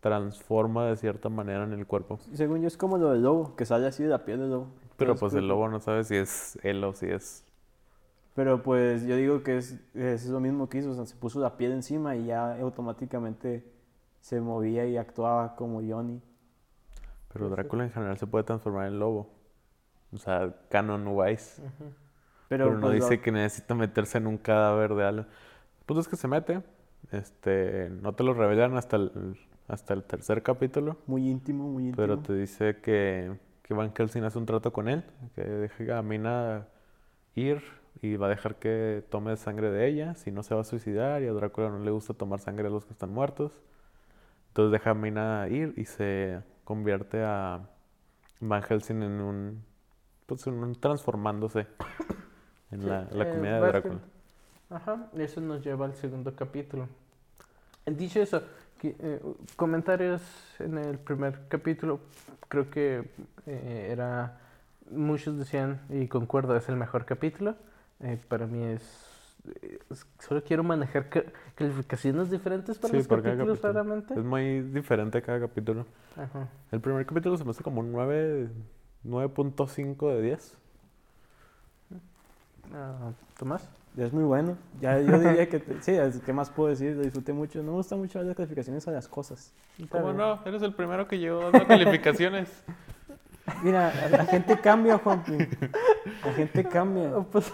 [0.00, 2.18] transforma de cierta manera en el cuerpo.
[2.32, 4.66] Según yo es como lo del lobo, que sale así de la piel del lobo.
[4.96, 7.44] Pero pues el lobo no sabe si es él o si es...
[8.34, 11.40] Pero pues yo digo que es, es lo mismo que hizo, o sea, se puso
[11.40, 13.64] la piel encima y ya automáticamente
[14.20, 16.20] se movía y actuaba como Johnny.
[17.32, 19.30] Pero Drácula en general se puede transformar en lobo.
[20.12, 21.60] O sea, canon wise.
[21.60, 21.92] Ujú.
[22.48, 25.26] Pero, Pero, no pues, dice que necesita meterse en un cadáver de algo.
[25.84, 26.62] Punto es que se mete.
[27.12, 29.38] Este, no te lo revelan hasta el,
[29.68, 30.96] hasta el tercer capítulo.
[31.06, 31.96] muy íntimo, muy íntimo.
[31.96, 35.04] Pero te dice que, que Van Helsing hace un trato con él.
[35.34, 36.66] Que deje a Mina
[37.34, 37.62] ir
[38.00, 40.14] y va a dejar que tome sangre de ella.
[40.14, 41.22] Si no se va a suicidar.
[41.22, 43.52] Y a Drácula no le gusta tomar sangre de los que están muertos.
[44.48, 47.60] Entonces deja a Mina ir y se convierte a
[48.40, 49.64] Van Helsing en un.
[50.26, 51.66] Pues en un transformándose
[52.70, 53.68] en la, la comedia de.
[53.68, 54.00] Drácula.
[54.68, 56.86] Ajá, eso nos lleva al segundo capítulo.
[57.86, 58.42] Dicho eso,
[58.78, 59.22] que, eh,
[59.56, 60.20] comentarios
[60.58, 62.00] en el primer capítulo,
[62.48, 63.10] creo que
[63.46, 64.38] eh, era,
[64.90, 67.54] muchos decían, y concuerdo, es el mejor capítulo.
[68.00, 69.07] Eh, para mí es-
[70.20, 71.24] solo quiero manejar ca-
[71.54, 73.72] calificaciones diferentes para Sí, los capítulos, capítulo.
[73.72, 74.14] raramente.
[74.14, 75.86] Es muy diferente cada capítulo.
[76.16, 76.48] Ajá.
[76.72, 78.48] El primer capítulo se me hace como un 9,
[79.06, 80.56] 9.5 de 10.
[82.74, 83.68] Ah, Tomás.
[83.96, 84.56] Es muy bueno.
[84.80, 86.94] Ya yo diría que, te- sí, ¿qué más puedo decir?
[86.96, 87.58] Lo disfruté mucho.
[87.62, 89.52] No me gusta mucho las calificaciones a las cosas.
[89.88, 90.38] ¿Cómo no?
[90.44, 92.62] Eres el primero que llegó dando calificaciones.
[93.62, 95.38] Mira, la, la gente cambia, Juanpi.
[96.24, 97.16] La gente cambia.
[97.16, 97.50] Oh, pues,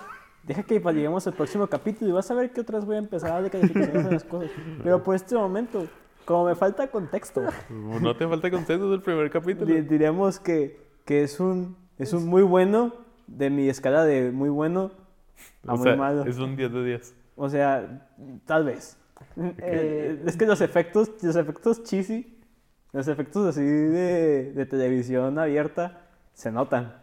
[0.47, 3.31] Deja que lleguemos al próximo capítulo y vas a ver qué otras voy a empezar
[3.31, 4.51] a darle calificaciones a las cosas.
[4.83, 5.87] Pero por este momento,
[6.27, 9.67] como me falta contexto, No te falta consenso del primer capítulo.
[9.67, 12.93] di- diremos que, que es, un, es un muy bueno
[13.27, 14.91] de mi escala de muy bueno
[15.67, 16.25] a O muy sea, malo.
[16.27, 17.15] es un 10 de 10.
[17.37, 18.07] O sea,
[18.45, 18.99] tal vez.
[19.59, 22.39] Eh, es que los efectos, los efectos cheesy,
[22.93, 26.03] los efectos así de, de televisión abierta,
[26.35, 27.03] se notan.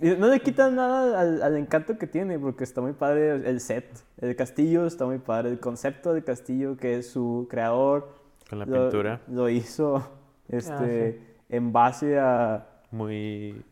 [0.00, 3.86] No le quitan nada al, al encanto que tiene, porque está muy padre el set,
[4.20, 8.08] el castillo está muy padre, el concepto del castillo que es su creador.
[8.50, 9.20] Con la lo- pintura.
[9.28, 10.02] Lo hizo
[10.48, 11.18] este, sí.
[11.50, 12.66] en base a...
[12.90, 13.64] Muy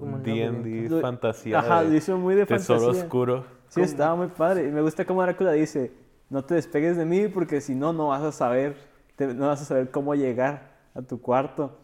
[0.00, 1.58] el D&D, fantasía.
[1.58, 3.04] Ajá, de lo hizo muy de tesoro fantasía.
[3.04, 3.44] oscuro.
[3.68, 4.66] Sí, estaba muy padre.
[4.66, 5.92] Y me gusta cómo Drácula dice,
[6.30, 8.76] no te despegues de mí porque si no, no vas a saber,
[9.16, 11.76] te- no vas a saber cómo llegar a tu cuarto.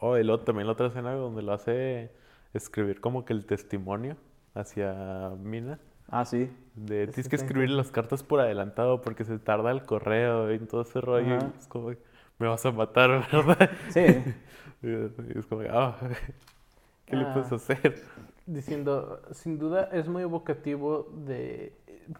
[0.00, 2.10] Oh, y luego también la otra escena donde lo hace
[2.54, 4.16] escribir como que el testimonio
[4.54, 5.78] hacia Mina.
[6.08, 6.50] Ah, sí.
[6.74, 10.82] De, tienes que escribir las cartas por adelantado porque se tarda el correo y todo
[10.82, 11.36] ese rollo.
[11.36, 11.52] Ajá.
[11.58, 11.90] Es como,
[12.38, 13.70] me vas a matar, ¿verdad?
[13.88, 14.00] Sí.
[14.82, 15.96] y es como, ah,
[17.06, 17.32] ¿qué le Ah.
[17.32, 18.02] puedes hacer?
[18.46, 21.72] diciendo, sin duda es muy evocativo de...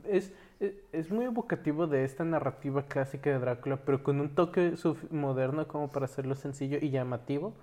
[0.05, 4.75] Es, es, es muy evocativo de esta narrativa clásica de Drácula, pero con un toque
[5.11, 7.55] moderno como para hacerlo sencillo y llamativo.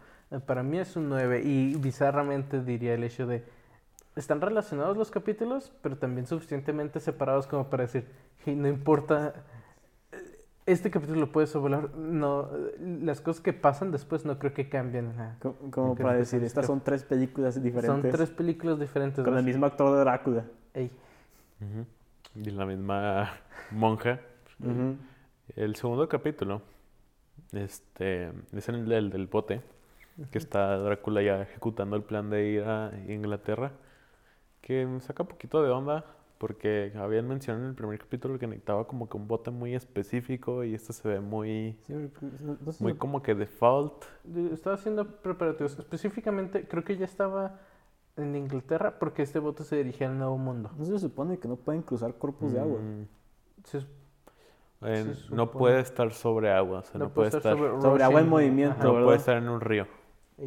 [0.45, 3.43] Para mí es un 9 y bizarramente diría el hecho de...
[4.15, 8.07] Están relacionados los capítulos, pero también suficientemente separados como para decir,
[8.45, 9.33] "Hey, no importa,
[10.71, 15.13] este capítulo lo puedes volar, no, las cosas que pasan después no creo que cambien.
[15.71, 17.91] Como que para decir, estas son tres películas diferentes.
[17.91, 19.23] Son tres películas diferentes.
[19.23, 19.45] Con el ¿vas?
[19.45, 20.45] mismo actor de Drácula.
[20.73, 20.91] Ey.
[22.35, 23.31] Y la misma
[23.71, 24.19] monja.
[25.55, 26.61] El segundo capítulo
[27.51, 29.61] este, es el del, del bote,
[30.31, 33.71] que está Drácula ya ejecutando el plan de ir a Inglaterra,
[34.61, 36.05] que me saca un poquito de onda,
[36.37, 40.63] porque habían mencionado en el primer capítulo que necesitaba como que un bote muy específico
[40.63, 44.05] y este se ve muy, Sí, porque no- no se muy como que default.
[44.23, 45.77] De- Estaba haciendo preparativos.
[45.77, 47.59] Específicamente, creo que ya estaba
[48.15, 50.71] en Inglaterra porque este bote se dirigía al Nuevo Mundo.
[50.77, 52.79] no se supone que no pueden cruzar cuerpos de agua.
[52.79, 53.05] Mm,
[53.65, 53.85] Se-
[54.81, 58.29] en- Se no puede estar sobre agua, o sea, no, puede estar, Sobre agua en
[58.29, 58.83] movimiento, ajá.
[58.85, 59.05] no ¿verdad?
[59.07, 59.87] puede estar en un río.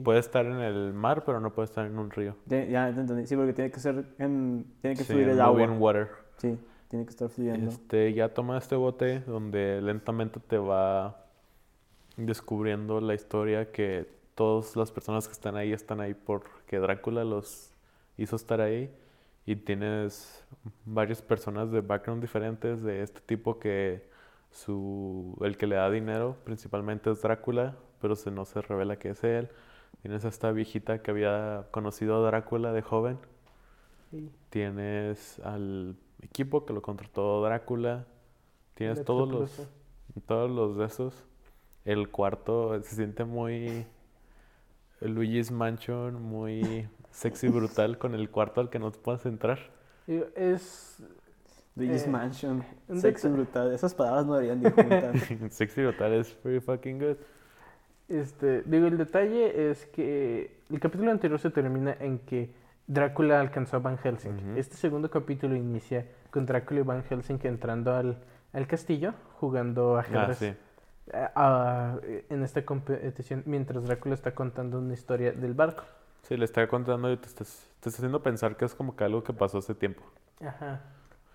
[0.04, 2.36] Puede estar en el mar, pero no puede estar en un río.
[2.46, 3.26] Ya, ya te entendí.
[3.26, 4.66] Sí, porque tiene que ser en...
[4.80, 5.66] Tiene que Sí, fluir el agua.
[5.72, 6.08] water.
[6.38, 7.70] Sí, tiene que estar fluyendo.
[7.70, 11.24] Este, ya toma este bote donde lentamente te va
[12.16, 17.72] descubriendo la historia que todas las personas que están ahí están ahí porque Drácula los
[18.16, 18.90] hizo estar ahí
[19.46, 20.44] y tienes
[20.84, 24.08] varias personas de background diferentes de este tipo que
[24.50, 29.10] su el que le da dinero principalmente es Drácula, pero se no se revela que
[29.10, 29.48] es él.
[30.00, 33.18] Tienes a esta viejita que había conocido a Drácula de joven.
[34.50, 38.06] Tienes al equipo que lo contrató Drácula.
[38.74, 39.68] Tienes todos los,
[40.26, 41.24] todos los de esos.
[41.84, 43.86] El cuarto se siente muy
[45.00, 49.58] Luigi's Mansion, muy sexy brutal con el cuarto al que no te puedes entrar.
[50.06, 51.02] Es.
[51.74, 52.64] Luigi's eh, Mansion.
[52.94, 53.72] Sexy brutal.
[53.72, 55.50] Esas palabras no deberían de ir juntas.
[55.54, 57.16] sexy brutal es pretty fucking good.
[58.16, 62.50] Este, digo, el detalle es que el capítulo anterior se termina en que
[62.86, 64.54] Drácula alcanzó a Van Helsing.
[64.56, 68.18] Este segundo capítulo inicia con Drácula y Van Helsing entrando al,
[68.52, 70.38] al castillo jugando Ah, ajedrez.
[70.38, 70.54] sí.
[71.12, 71.98] a- a-
[72.28, 75.84] en esta competición mientras Drácula está contando una historia del barco.
[76.22, 79.04] Sí, le está contando y te estás, te está haciendo pensar que es como que
[79.04, 80.02] algo que pasó hace tiempo.
[80.40, 80.80] Ajá.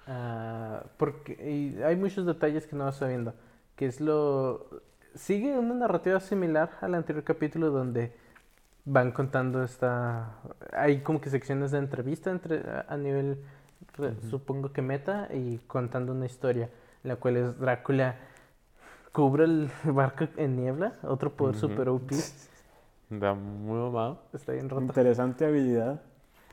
[0.08, 3.34] Ah, porque y hay muchos detalles que no vas sabiendo.
[3.76, 4.68] Que es lo.
[5.17, 8.13] Sigue una narrativa similar al anterior capítulo donde
[8.86, 10.38] van contando esta.
[10.73, 13.39] Hay como que secciones de entrevista entre, a, nivel,
[14.30, 16.69] supongo que meta, y contando una historia,
[17.03, 18.15] la cual es Drácula
[19.12, 21.67] cubre el barco en niebla, otro poder Ujú.
[21.67, 22.12] super OP.
[23.10, 24.21] Da muy mamado.
[24.34, 24.84] Está bien roto.
[24.84, 25.99] Interesante habilidad.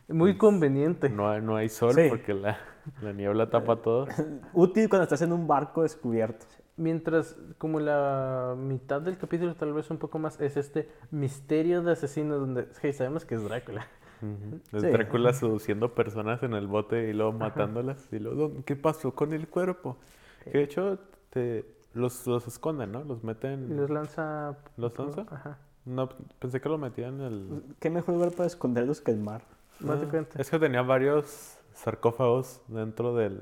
[0.08, 1.10] Muy conveniente.
[1.10, 2.06] No hay, no hay sol Sí.
[2.08, 2.56] porque la,
[3.02, 4.06] la niebla tapa todo.
[4.54, 6.46] Útil cuando estás en un barco descubierto.
[6.76, 11.92] Mientras, como la mitad del capítulo, tal vez un poco más, es este misterio de
[11.92, 13.86] asesino donde, hey, sabemos que es Drácula.
[14.22, 14.60] Ujú.
[14.76, 14.88] Es Sí.
[14.88, 18.08] Drácula seduciendo personas en el bote y luego matándolas.
[18.12, 19.98] Y luego, "¿Dónde- ¿qué pasó con el cuerpo?
[20.44, 20.98] Que de hecho
[21.30, 23.04] te, los, los esconden, ¿no?
[23.04, 23.76] Los Y meten.
[23.76, 24.56] los lanza...
[24.76, 25.26] ¿Los lanza?
[25.30, 25.58] Ajá.
[25.84, 26.08] No,
[26.40, 27.62] pensé que lo metían en el.
[27.78, 29.42] ¿Qué mejor lugar para esconderlos que el mar?
[29.80, 30.40] Básicamente.
[30.40, 33.38] Es que tenía varios sarcófagos dentro del,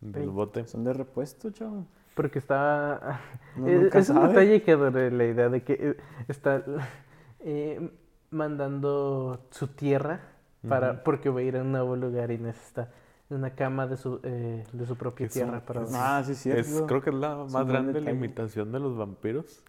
[0.00, 0.28] del Ey.
[0.28, 0.66] bote.
[0.66, 1.86] Son de repuesto, chavo.
[2.20, 3.20] Porque está...
[3.56, 5.96] Uno es un detalle que adoré la idea de que eh,
[6.28, 6.62] está
[7.40, 7.90] eh,
[8.30, 10.20] mandando su tierra
[10.68, 12.90] para porque va a ir a un nuevo lugar y necesita
[13.30, 15.82] una cama de su, eh, de su propia Es tierra un- para...
[15.84, 16.60] es- Ah, sí, cierto.
[16.60, 18.12] Es, creo que es la más grande detalle.
[18.12, 19.64] limitación de los vampiros.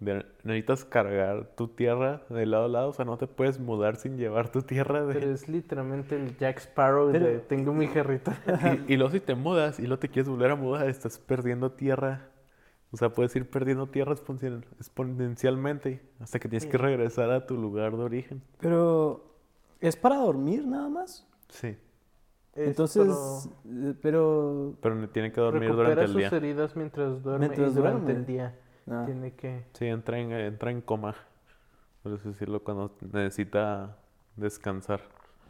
[0.00, 3.96] De- necesitas cargar tu tierra de lado a lado, o sea, no te puedes mudar
[3.96, 5.14] sin llevar tu tierra de...
[5.14, 8.32] Pero es literalmente el Jack Sparrow de Pero- tengo mi jarrito.
[8.88, 11.72] Y, y luego si te mudas y luego te quieres volver a mudar, estás perdiendo
[11.72, 12.28] tierra.
[12.92, 17.56] O sea, puedes ir perdiendo tierra exponen- exponencialmente hasta que tienes que regresar a tu
[17.56, 18.42] lugar de origen.
[18.60, 19.34] Pero,
[19.80, 21.26] ¿es para dormir nada más?
[21.48, 21.76] Sí,
[22.54, 24.74] Es Entonces, eh, pero...
[24.80, 26.28] pero ne- tiene que dormir recupera durante el sus día.
[26.38, 28.20] heridas mientras duerme Mientras y durante duerme.
[28.20, 28.54] el día
[28.90, 29.64] ah, tiene que...
[29.74, 31.14] Sí, entra en, entra en coma,
[32.02, 33.96] por así decirlo, cuando necesita
[34.36, 35.00] descansar.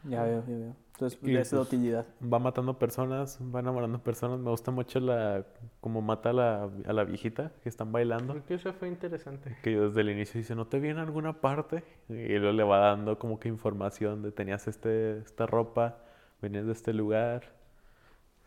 [0.05, 0.77] ya veo, ya veo.
[0.95, 2.07] Entonces, Y de esa pues- utilidad.
[2.23, 4.39] Va matando personas, va enamorando personas.
[4.39, 5.45] Me gusta mucho la
[5.81, 8.33] como mata a la, a la viejita que están bailando.
[8.35, 9.57] Creo que eso fue interesante.
[9.65, 11.83] Que desde el inicio dice, ¿no te vi en alguna parte?
[12.09, 15.99] Y luego le va dando como que información de tenías este, esta ropa,
[16.41, 17.43] venías de este lugar,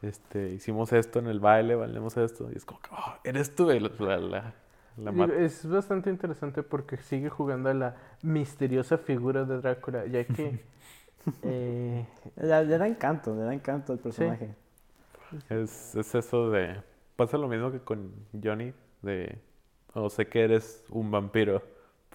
[0.02, 2.50] este, hicimos esto en el baile, bailemos esto.
[2.54, 3.70] Y es como que, "Oh, eres tú.
[3.72, 4.54] Y la, la,
[4.98, 10.60] la- es bastante interesante porque sigue jugando a la misteriosa figura de Drácula, ya que
[11.44, 12.06] eh,
[12.38, 14.56] Le, le da encanto, le da encanto al personaje.
[15.50, 16.82] Es, es eso de...
[17.16, 18.12] Pasa lo mismo que con
[18.44, 19.40] Johnny, de...
[19.94, 21.64] Oh, sé que eres un vampiro,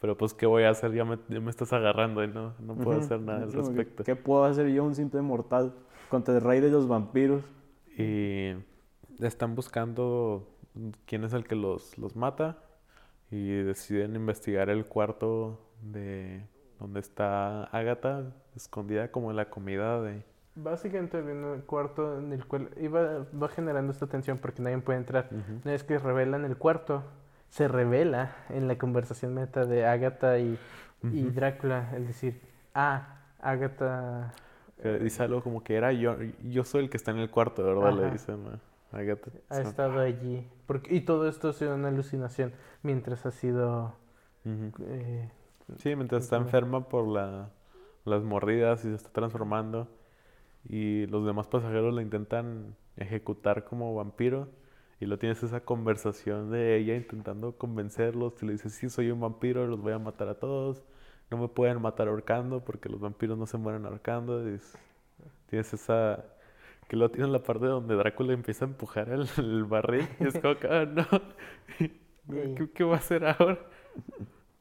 [0.01, 0.93] pero pues ¿qué voy a hacer?
[0.93, 4.05] Ya me, ya me estás agarrando y no, no puedo hacer nada al respecto.
[4.05, 5.73] ¿Qué puedo hacer yo, un simple mortal,
[6.09, 7.43] contra el rey de los vampiros?
[7.97, 8.53] Y
[9.21, 10.49] están buscando
[11.07, 12.59] quién es el que los, los mata
[13.33, 16.45] y deciden investigar el cuarto de
[16.79, 20.23] donde está Agatha, escondida como en la comida de...
[20.55, 24.99] básicamente viene el cuarto en el cual iba, va generando esta tensión porque nadie puede
[24.99, 25.29] entrar.
[25.31, 25.61] Ujú.
[25.65, 27.05] Una vez que revelan el cuarto,
[27.49, 30.59] se revela en la conversación meta de Agatha y,
[31.03, 31.23] y.
[31.31, 32.39] Drácula, el decir,
[32.75, 34.35] ah, Agatha
[35.01, 37.95] dice algo como que era yo, yo soy el que está en el cuarto, ¿verdad?
[37.95, 38.41] Le dicen.
[39.49, 40.47] Ha estado allí.
[40.67, 42.53] Porque, y todo esto ha sido una alucinación
[42.83, 43.95] mientras ha sido...
[44.45, 44.73] Ujú.
[44.81, 45.31] eh,
[45.79, 47.51] Sí, mientras está enferma por la,
[48.05, 49.89] las mordidas y se está transformando.
[50.69, 54.49] Y los demás pasajeros la intentan ejecutar como vampiro.
[55.01, 58.41] Y lo tienes esa conversación de ella intentando convencerlos.
[58.43, 60.83] Y le dice, sí, soy un vampiro, los voy a matar a todos.
[61.31, 64.49] No me pueden matar ahorcando porque los vampiros no se mueren ahorcando.
[64.49, 64.79] Y es-
[65.47, 66.25] tienes esa...
[66.89, 70.09] Que lo tiene en la parte donde Drácula empieza a empujar el, el barril.
[70.21, 71.07] Y es como ah, no.
[72.57, 73.59] ¿Qué, qué va a hacer ahora?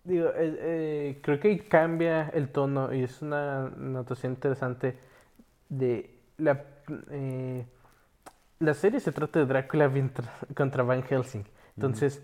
[0.03, 4.97] Digo, eh, eh, creo que cambia el tono y es una notación interesante
[5.69, 6.63] de la...
[7.11, 7.65] eh,
[8.59, 11.45] la serie se trata de Drácula contra, contra Van Helsing.
[11.75, 12.21] Entonces,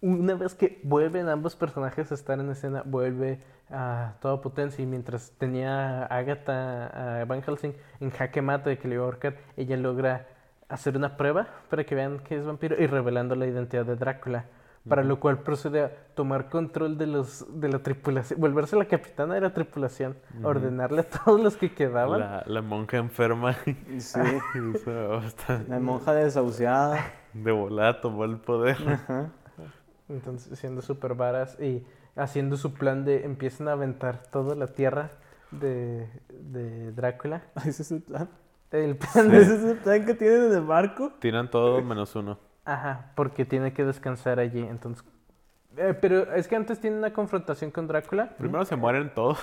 [0.00, 4.82] una vez que vuelven ambos personajes a estar en escena, vuelve a toda potencia.
[4.82, 9.04] Y mientras tenía a Agatha, a Van Helsing en jaque mate de que le iba
[9.04, 10.26] a ahorcar, ella logra
[10.68, 14.46] hacer una prueba para que vean que es vampiro y revelando la identidad de Drácula.
[14.88, 19.34] Para lo cual procede a tomar control de los de la tripulación, volverse la capitana
[19.34, 22.20] de la tripulación, ordenarle a todos los que quedaban.
[22.20, 23.54] La, la monja enferma.
[23.98, 24.18] Sí,
[25.68, 27.04] la monja desahuciada.
[27.34, 28.78] de volada tomó el poder.
[28.88, 29.30] Ajá.
[30.08, 31.84] Entonces, siendo super varas y
[32.16, 35.10] haciendo su plan de empiezan a aventar toda la tierra
[35.50, 37.42] de, de Drácula.
[37.64, 38.28] Ese es el plan.
[38.70, 41.12] El plan de- Ese es el plan que tienen en el barco.
[41.20, 42.38] Tiran todo menos uno.
[42.64, 44.60] Ajá, porque tiene que descansar allí.
[44.60, 45.04] Entonces,
[45.76, 48.30] eh, pero es que antes tiene una confrontación con Drácula.
[48.36, 49.38] Primero se mueren todos.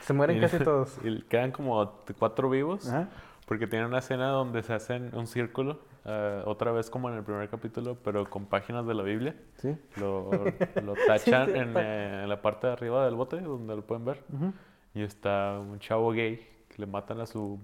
[0.00, 0.98] Se mueren y- casi todos.
[1.04, 2.88] Y quedan como cuatro vivos.
[2.88, 3.08] Ajá.
[3.46, 5.80] Porque tienen una escena donde se hacen un círculo.
[6.06, 9.34] eh, otra vez como en el primer capítulo, pero con páginas de la Biblia.
[9.56, 9.76] Sí.
[9.96, 10.30] Lo,
[10.84, 13.82] lo tachan Sí, en, pa- eh, en la parte de arriba del bote, donde lo
[13.82, 14.22] pueden ver.
[14.32, 14.52] Ujú.
[14.94, 16.36] Y está un chavo gay
[16.68, 17.58] que le matan a su,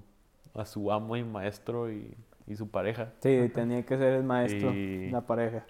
[0.55, 2.15] a su amo y maestro y,
[2.47, 3.13] y su pareja.
[3.21, 5.65] Sí, tenía que ser el maestro, Y- la pareja.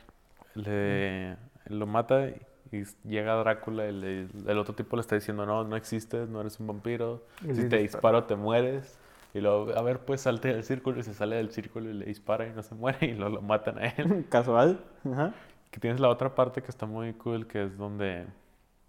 [0.54, 2.28] Le, lo mata
[2.72, 6.40] y llega Drácula y le- el otro tipo le está diciendo, no, no existes, no
[6.40, 8.98] eres un vampiro, Y si te disparo te mueres.
[9.32, 12.06] Y luego, a ver, pues salte del círculo y se sale del círculo y le
[12.06, 14.26] dispara y no se muere y luego lo matan a él.
[14.30, 14.80] Casual.
[15.10, 15.34] Ajá.
[15.70, 18.26] Que tienes la otra parte que está muy cool, que es donde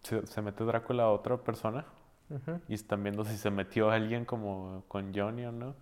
[0.02, 1.86] se, se mete Drácula a otra persona
[2.68, 5.76] y están viendo si se metió alguien como con Johnny o no.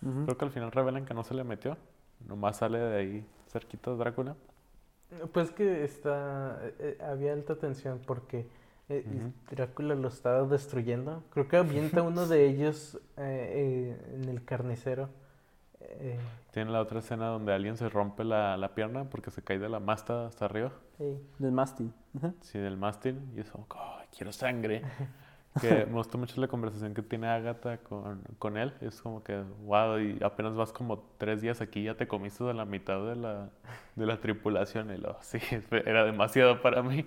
[0.00, 1.76] Creo que al final revelan que no se le metió,
[2.28, 4.36] nomás sale de ahí cerquita de Drácula.
[5.32, 8.46] Pues que está, eh, eh, había alta tensión porque
[8.88, 9.32] eh.
[9.50, 11.22] Drácula lo estaba destruyendo.
[11.30, 15.08] Creo que avienta uno de ellos eh, eh, en el carnicero.
[15.80, 16.18] Eh,
[16.52, 19.68] Tiene la otra escena donde alguien se rompe la, la pierna porque se cae de
[19.68, 21.18] la masta hasta arriba, sí.
[21.38, 21.92] Del mástil.
[22.40, 24.82] Sí, del mástil, y eso, "Oh, quiero sangre.
[25.58, 28.74] Que me gustó mucho la conversación que tiene Agatha con, con él.
[28.82, 32.52] Es como que, wow, y apenas vas como tres días aquí, ya te comiste de
[32.52, 33.48] la mitad de la,
[33.94, 34.92] de la tripulación.
[34.92, 35.38] Y lo, sí,
[35.70, 37.06] era demasiado para mí.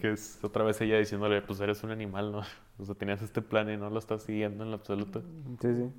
[0.00, 2.42] Que es otra vez ella diciéndole, pues eres un animal, ¿no?
[2.78, 5.20] O sea, tenías este plan y no lo estás siguiendo en lo absoluto.
[5.60, 5.92] Sí, sí.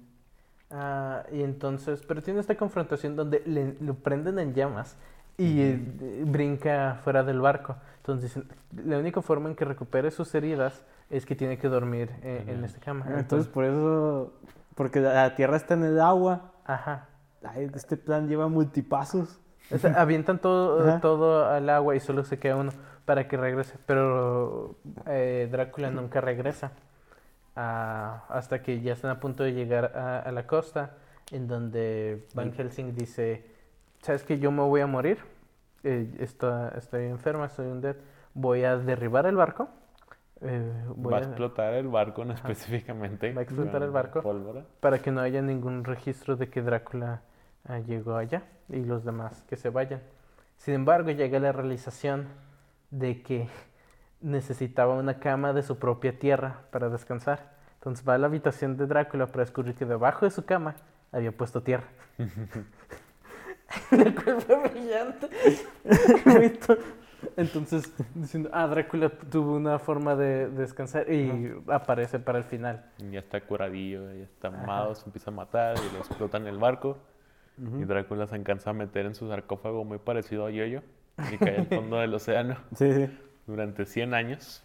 [0.72, 4.98] Ah, y entonces, pero tiene esta confrontación donde le, lo prenden en llamas
[5.38, 5.80] y eh,
[6.26, 7.76] brinca fuera del barco.
[7.98, 8.48] Entonces, dicen,
[8.88, 12.64] la única forma en que recupere sus heridas es que tiene que dormir eh, en
[12.64, 13.06] esta cama.
[13.16, 14.34] Entonces, por eso.
[14.74, 16.52] Porque la tierra está en el agua.
[16.66, 17.10] ajá.
[17.44, 19.40] Ay, este plan lleva multipasos.
[19.72, 21.00] O sea, avientan todo, Ajá.
[21.00, 22.72] todo al agua y solo se queda uno
[23.06, 23.78] para que regrese.
[23.86, 24.76] Pero
[25.08, 26.72] eh, Drácula nunca regresa.
[27.56, 30.96] ah, hasta que ya están a punto de llegar a, a la costa,
[31.32, 33.46] en donde Van Helsing dice,
[34.02, 35.20] ¿sabes que yo me voy a morir?
[35.84, 37.96] Eh, está- estoy enferma, estoy un dead.
[38.34, 39.68] Voy a derribar el barco.
[40.42, 43.34] eh, voy Va a explotar el barco no específicamente.
[43.34, 44.22] Va a explotar el barco.
[44.22, 44.64] Pólvora.
[44.80, 47.22] para que no haya ningún registro de que Drácula
[47.68, 50.02] ah, llegó allá y los demás que se vayan.
[50.58, 52.28] Sin embargo, llega la realización
[52.92, 53.48] de que
[54.22, 57.58] necesitaba una cama de su propia tierra para descansar.
[57.76, 60.76] Entonces va a la habitación de Drácula para descubrir que debajo de su cama
[61.12, 61.88] había puesto tierra.
[63.90, 65.30] Cual fue brillante.
[67.38, 72.84] Entonces, diciendo, ah, Drácula tuvo una forma de descansar y aparece para el final.
[73.12, 76.98] Ya está curadillo, ya está amado, se empieza a matar y lo explotan el barco.
[77.58, 80.82] Y Drácula se alcanza a meter en su sarcófago muy parecido a Yoyo
[81.32, 83.10] y cae al fondo del océano Sí, sí.
[83.48, 84.64] durante 100 años.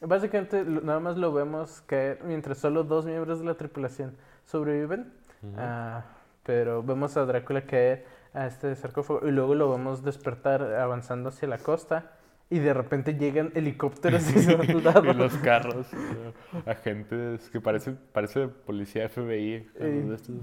[0.00, 4.14] Básicamente nada más lo vemos caer mientras solo dos miembros de la tripulación
[4.44, 5.12] sobreviven.
[5.56, 6.04] Ah,
[6.42, 8.04] pero vemos a Drácula caer
[8.34, 12.12] a este sarcófago y luego lo vemos despertar avanzando hacia la costa
[12.50, 14.72] y de repente llegan helicópteros y
[15.14, 15.88] los carros,
[16.66, 20.34] agentes que parecen parece policía FBI, Eh, estos,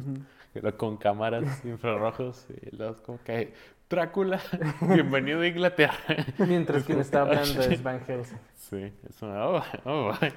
[0.53, 3.53] pero con cámaras infrarrojos y los como que
[3.93, 4.41] Drácula,
[4.81, 5.93] bienvenido a Inglaterra.
[6.39, 8.39] Mientras quien está hablando es Van Helsing.
[8.55, 10.33] Sí, es una oh, oh, vaya.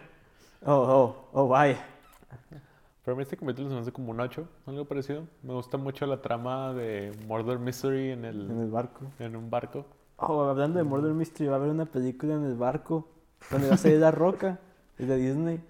[0.66, 1.78] Oh, oh, oh, vaya.
[3.02, 5.26] Pero a mí este capítulo se me hace como un 8, algo parecido.
[5.42, 9.06] Me gusta mucho la trama de Murder Mystery en, el, En el barco.
[9.18, 9.86] en un barco.
[10.16, 13.08] Oh, hablando de Murder Mystery, va a haber una película en el barco
[13.50, 14.58] donde va a salir La Roca,
[14.98, 15.60] es de Disney.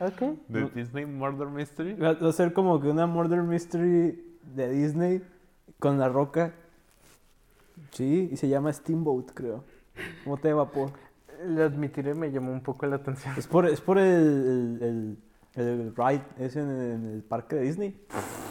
[0.00, 0.20] Ok.
[0.48, 0.68] De No.
[0.68, 1.94] Disney Murder Mystery.
[1.94, 4.22] Va a ser como que una Murder Mystery
[4.54, 5.22] de Disney
[5.78, 6.54] con La Roca.
[7.90, 9.64] Sí, y se llama Steamboat, creo.
[10.24, 10.90] Bote de vapor.
[11.44, 13.34] Lo admitiré, me llamó un poco la atención.
[13.36, 15.18] Es por, es por el, el,
[15.54, 18.00] el, el ride, es en, en el parque de Disney,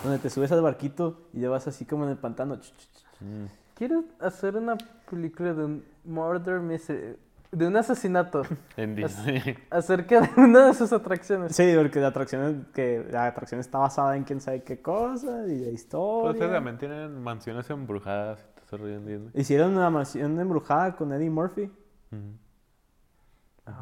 [0.04, 2.56] donde te subes al barquito y ya vas así como en el pantano.
[2.56, 3.46] Mm.
[3.74, 4.78] Quiero hacer una
[5.10, 7.18] película de un murder mystery,
[7.56, 8.44] de un asesinato
[8.78, 9.58] En Disney.
[9.70, 11.56] acerca de una de sus atracciones.
[11.56, 15.56] Sí, porque la atracción, que la atracción está basada en quién sabe qué cosa y
[15.58, 16.52] de Pues historia.
[16.52, 19.30] también tienen mansiones embrujadas y todo en Disney.
[19.34, 21.72] Hicieron una mansión embrujada con Eddie Murphy,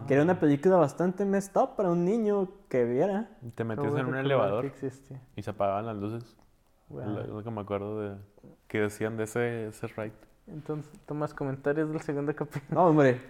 [0.08, 3.30] que era una película bastante messed up para un niño que viera.
[3.56, 4.72] Te metías en un elevador
[5.36, 6.38] y se apagaban las luces.
[6.90, 8.18] Es lo que me acuerdo de
[8.68, 10.14] que decían de ese, ese ride.
[10.48, 12.66] Entonces, tomas comentarios del segundo capítulo.
[12.82, 13.22] No, hombre,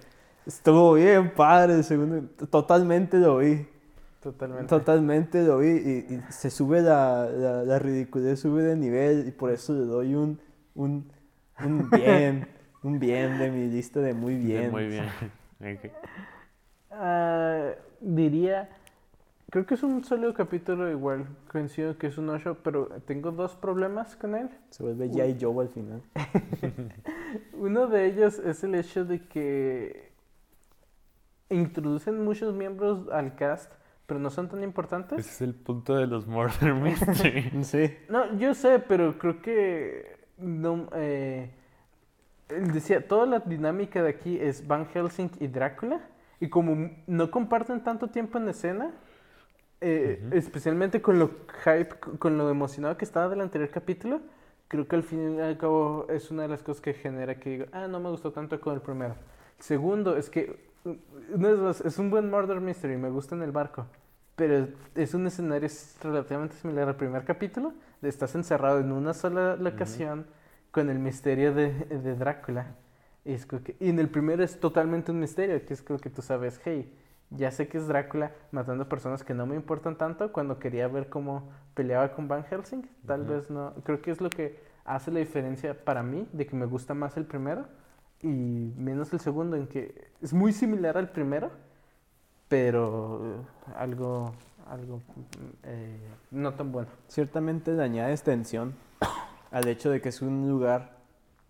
[0.45, 2.27] estuvo bien padre el segundo.
[2.49, 3.65] Totalmente lo vi.
[4.21, 4.67] Totalmente.
[4.67, 5.69] Totalmente lo vi.
[5.69, 9.27] Y, y se sube la, la, la ridiculez, sube de nivel.
[9.27, 10.39] Y por eso le doy un,
[10.75, 11.11] un,
[11.63, 12.47] un bien.
[12.83, 14.71] un bien de mi lista de muy bien.
[14.71, 15.05] Muy bien.
[16.95, 17.71] Ah,
[18.01, 18.69] diría,
[19.49, 21.25] creo que es un sólido capítulo igual.
[21.51, 24.49] Coincido que es un 8, pero tengo dos problemas con él.
[24.69, 25.37] Se vuelve G.I.
[25.41, 26.03] Joe al final.
[27.53, 30.12] Uno de ellos es el hecho de que
[31.49, 33.71] introducen muchos miembros al cast,
[34.05, 35.19] pero no son tan importantes.
[35.19, 37.63] Ese es el punto de los Murder Mystery.
[37.63, 37.95] Sí.
[38.09, 41.51] No, yo sé, pero creo que no, eh,
[42.49, 46.01] él decía, toda la dinámica de aquí es Van Helsing y Drácula,
[46.39, 48.91] y como no comparten tanto tiempo en escena,
[49.79, 51.31] eh, especialmente con lo
[51.63, 51.89] hype,
[52.19, 54.21] con lo emocionado que estaba del anterior capítulo,
[54.67, 57.49] creo que al fin y al cabo es una de las cosas que genera que
[57.49, 59.15] digo, ah, no me gustó tanto con el primero.
[59.59, 60.95] Segundo, es que uh,
[61.37, 63.85] vez más, es un buen murder mystery, me gusta en el barco.
[64.35, 65.69] Pero es un escenario
[66.01, 67.73] relativamente similar al primer capítulo.
[68.01, 70.25] de Estás encerrado en una sola locación
[70.71, 72.75] con el misterio de, de Drácula.
[73.25, 76.09] Y, es que- y en el primero es totalmente un misterio, que es como que
[76.09, 76.91] tú sabes, hey,
[77.29, 81.09] ya sé que es Drácula matando personas que no me importan tanto cuando quería ver
[81.09, 82.89] cómo peleaba con Van Helsing.
[83.05, 83.33] Tal Ujú.
[83.33, 83.73] vez no.
[83.83, 87.17] Creo que es lo que hace la diferencia para mí de que me gusta más
[87.17, 87.65] el primero
[88.23, 91.51] y menos el segundo, en que es muy similar al primero,
[92.47, 94.33] pero eh, algo,
[94.67, 95.01] algo
[95.63, 95.99] eh,
[96.31, 96.89] no tan bueno.
[97.07, 98.73] Ciertamente le añade extensión
[99.51, 100.97] al hecho de que es un lugar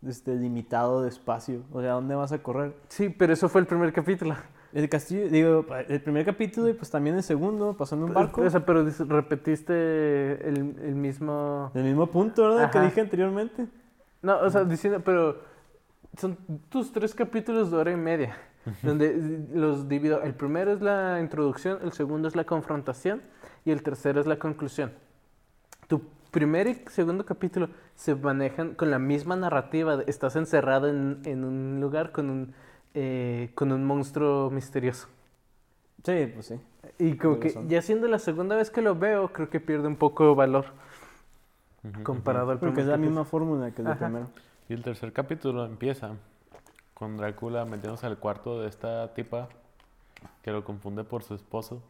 [0.05, 1.61] este, limitado de espacio.
[1.71, 2.73] O sea, ¿dónde vas a correr?
[2.89, 4.35] Sí, pero eso fue el primer capítulo.
[4.73, 8.41] El castillo, digo, el primer capítulo y pues también el segundo, pasando un barco.
[8.41, 9.73] O sea, pero repetiste
[10.49, 11.69] el, el mismo...
[11.75, 12.71] El mismo punto, ¿verdad?
[12.71, 12.87] Que Ajá.
[12.87, 13.67] dije anteriormente.
[14.23, 15.52] No, o sea, diciendo, pero
[16.17, 16.37] son
[16.69, 18.37] tus tres capítulos de hora y media,
[18.81, 20.21] donde los divido.
[20.21, 23.21] El primero es la introducción, el segundo es la confrontación
[23.65, 24.93] y el tercero es la conclusión.
[25.87, 26.01] Tu
[26.31, 29.97] primer y segundo capítulo se manejan con la misma narrativa.
[29.97, 32.53] de estás encerrado en, en un lugar con un,
[32.93, 35.07] eh, con un monstruo misterioso.
[36.03, 36.59] Sí, pues sí.
[36.99, 39.95] Y como que ya siendo la segunda vez que lo veo, creo que pierde un
[39.95, 40.65] poco de valor
[41.83, 44.29] Ujú, comparado al Porque primer es la misma fórmula que el primero.
[44.69, 46.15] Y el tercer capítulo empieza
[46.93, 49.49] con Drácula metiéndose al cuarto de esta tipa
[50.41, 51.83] que lo confunde por su esposo.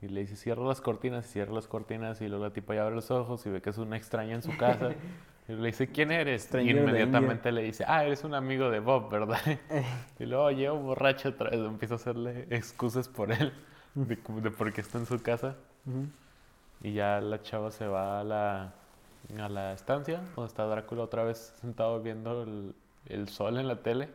[0.00, 2.20] Y le dice, cierra las cortinas, cierra las cortinas.
[2.22, 4.42] Y luego la tipa ya abre los ojos y ve que es una extraña en
[4.42, 4.92] su casa.
[5.48, 6.44] y le dice, ¿quién eres?
[6.44, 9.40] Stranger y inmediatamente le dice, ah, eres un amigo de Bob, ¿verdad?
[10.18, 11.60] y luego llevo borracho otra vez.
[11.60, 13.52] Empieza a hacerle excusas por él,
[13.94, 15.56] de, de por qué está en su casa.
[16.82, 18.74] Y ya la chava se va a la,
[19.38, 22.74] a la estancia donde está Drácula otra vez sentado viendo el,
[23.06, 24.08] el sol en la tele.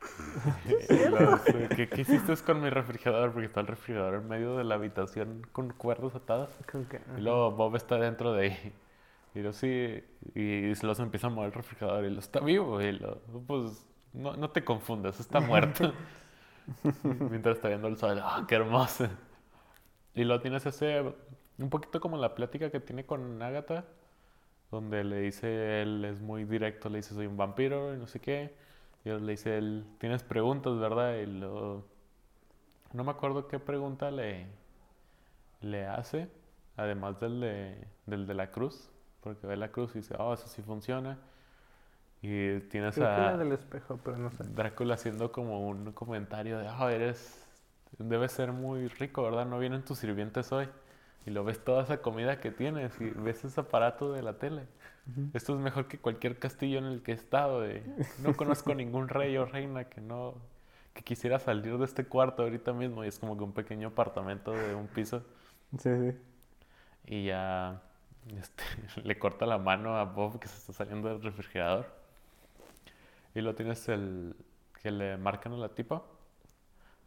[0.64, 3.32] Dice, ¿Qué, ¿Qué hiciste con mi refrigerador?
[3.32, 6.50] Porque está el refrigerador en medio de la habitación con cuerdas atadas.
[7.16, 8.72] Y luego Bob está dentro de ahí.
[9.34, 10.02] Y lo sí,
[10.34, 12.80] y se los empieza a mover el refrigerador y lo está vivo.
[12.80, 15.92] Y lo, pues no, no te confundas, está muerto.
[17.02, 19.08] Mientras está viendo el sol, ¡ah, qué hermoso!
[20.14, 21.14] Y lo tienes ese,
[21.58, 23.84] un poquito como la plática que tiene con Agatha,
[24.70, 28.20] donde le dice, él es muy directo, le dice, soy un vampiro y no sé
[28.20, 28.54] qué.
[29.04, 31.16] Y él le dice, él, tienes preguntas, ¿verdad?
[31.16, 31.84] Y lo,
[32.92, 34.46] no me acuerdo qué pregunta le,
[35.60, 36.28] le hace,
[36.76, 38.90] además del de, del de la cruz,
[39.22, 41.18] porque ve la cruz y dice, oh, eso sí funciona.
[42.22, 44.44] Y tienes creo a del espejo, pero no sé.
[44.44, 47.46] Drácula haciendo como un comentario de, oh, eres,
[47.98, 49.46] debes ser muy rico, ¿verdad?
[49.46, 50.68] No vienen tus sirvientes hoy.
[51.26, 54.66] Y lo ves toda esa comida que tienes y ves ese aparato de la tele.
[55.34, 57.60] Esto es mejor que cualquier castillo en el que he estado.
[57.62, 57.82] de-
[58.22, 60.34] no conozco ningún rey o reina que no
[60.94, 64.50] que quisiera salir de este cuarto ahorita mismo y es como que un pequeño apartamento
[64.52, 65.22] de un piso
[65.78, 66.16] Sí, sí.
[67.06, 67.80] y ya
[68.36, 68.64] este,
[69.04, 71.86] le corta la mano a Bob que se está saliendo del refrigerador.
[73.34, 74.34] Y lo tienes el
[74.82, 76.02] que le marcan a la tipa,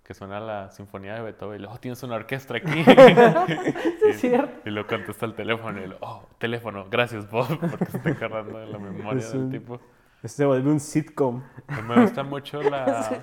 [0.03, 1.55] que suena la sinfonía de Beethoven.
[1.57, 2.83] Y luego "Oh, tienes una orquesta aquí.
[4.07, 4.67] es cierto.
[4.69, 5.81] y lo contesta el teléfono.
[5.81, 9.51] Y lo, oh, teléfono, gracias Bob, porque se está de la memoria Es del un-
[9.51, 9.79] tipo.
[10.21, 11.43] Este se vuelve un sitcom.
[11.85, 13.21] Me gusta mucho la.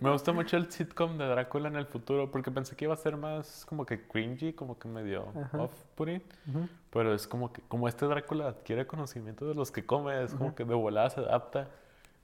[0.00, 2.96] Me gusta mucho el sitcom de Drácula en el futuro porque pensé que iba a
[2.96, 6.20] ser más como que cringy, como que medio off-putting.
[6.48, 6.68] Ujú.
[6.90, 10.52] Pero es como que, como este Drácula adquiere conocimiento de los que come, es como
[10.56, 11.68] que de volada se adapta.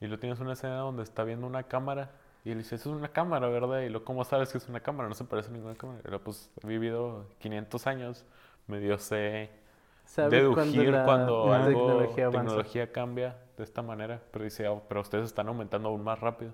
[0.00, 2.10] Y lo tienes una escena donde está viendo una cámara.
[2.44, 3.80] Y él dice, eso es una cámara, ¿verdad?
[3.80, 5.08] Y lo, ¿cómo sabes que es una cámara?
[5.08, 6.00] No se parece a ninguna cámara.
[6.02, 8.24] Pero pues he vivido 500 años,
[8.66, 9.50] medio sé
[10.04, 11.98] ¿Sabes dedujir la cuando algo,
[12.30, 14.22] tecnología cambia de esta manera.
[14.30, 16.52] Pero dice, "Oh, pero ustedes están aumentando aún más rápido.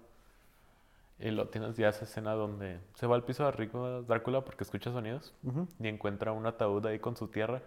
[1.21, 4.65] Y lo tienes ya esa escena donde se va al piso de arriba Drácula porque
[4.65, 5.69] escucha sonidos Ujú.
[5.79, 7.63] y encuentra un ataúd ahí con su tierra.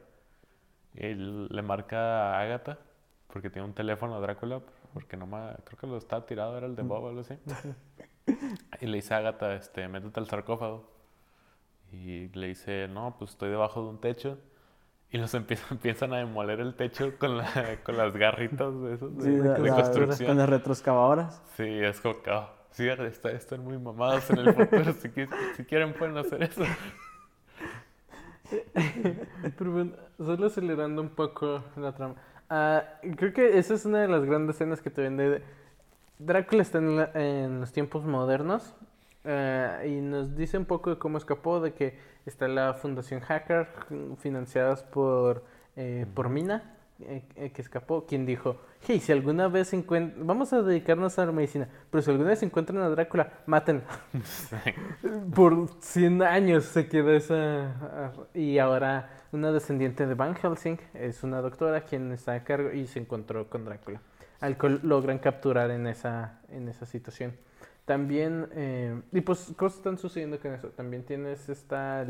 [0.93, 2.78] Y él le marca a Agatha
[3.32, 4.59] porque tiene un teléfono a Drácula,
[5.00, 7.36] porque no me, creo que lo estaba tirado, era el de Bob o algo así.
[8.82, 10.84] Y le dice a Agatha, este, métete al sarcófago.
[11.93, 14.38] Y le dice, no, pues estoy debajo de un techo.
[15.12, 19.16] Y los empiezan, empiezan a demoler el techo con, la, con las garritas de, esos,
[19.18, 20.28] de, Sí, la- de la- construcción.
[20.28, 21.41] con las retroexcavadoras.
[21.56, 24.91] Sí, es como que, oh, sí, está- están muy mamados en el futuro.
[24.93, 25.10] si,
[25.56, 26.64] si quieren pueden hacer eso.
[29.58, 32.16] Pero bueno, solo acelerando un poco la trama.
[32.50, 32.84] Ah,
[33.18, 35.43] creo que esa es una de las grandes escenas que te vende.
[36.20, 38.74] Drácula está en, la- en los tiempos modernos
[39.26, 43.68] ah, y nos dice un poco de cómo escapó, de que está la Fundación Hacker,
[44.20, 45.43] financiadas por,
[45.76, 50.54] eh, por Mina, eh, eh, que escapó, quien dijo, hey, si alguna vez encuentran, vamos
[50.54, 53.84] a dedicarnos a la medicina, pero si alguna vez encuentran a Drácula, mátenlo.
[55.36, 58.14] Por 100 años se quedó esa...
[58.34, 62.88] Y ahora una descendiente de Van Helsing es una doctora quien está a cargo y
[62.88, 64.01] se encontró con Drácula,
[64.39, 67.34] al cual logran capturar en esa, en esa situación.
[67.86, 70.67] También, eh, y pues cosas están sucediendo con eso.
[70.69, 72.05] También tienes esta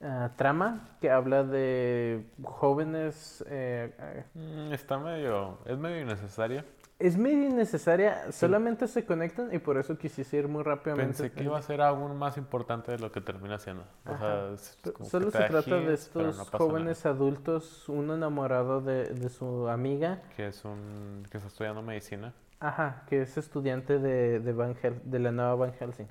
[0.00, 3.44] ah, trama que habla de jóvenes...
[3.48, 6.64] eh, eh, Mm, Está medio, es medio innecesario.
[7.06, 11.06] Es medio innecesaria, solamente se conectan y por eso quisiste ir muy rápidamente.
[11.22, 13.84] Pensé que iba a ser aún más importante de lo que termina siendo.
[14.06, 14.18] O Ajá.
[14.18, 18.80] sea, es Pero como que Solo se trata de estos no jóvenes adultos, uno enamorado
[18.80, 20.22] de, de su amiga.
[20.36, 22.32] Que es un, que está estudiando medicina.
[22.60, 26.06] ajá, que es estudiante de, de, Van Hel- de la nueva Van Helsing.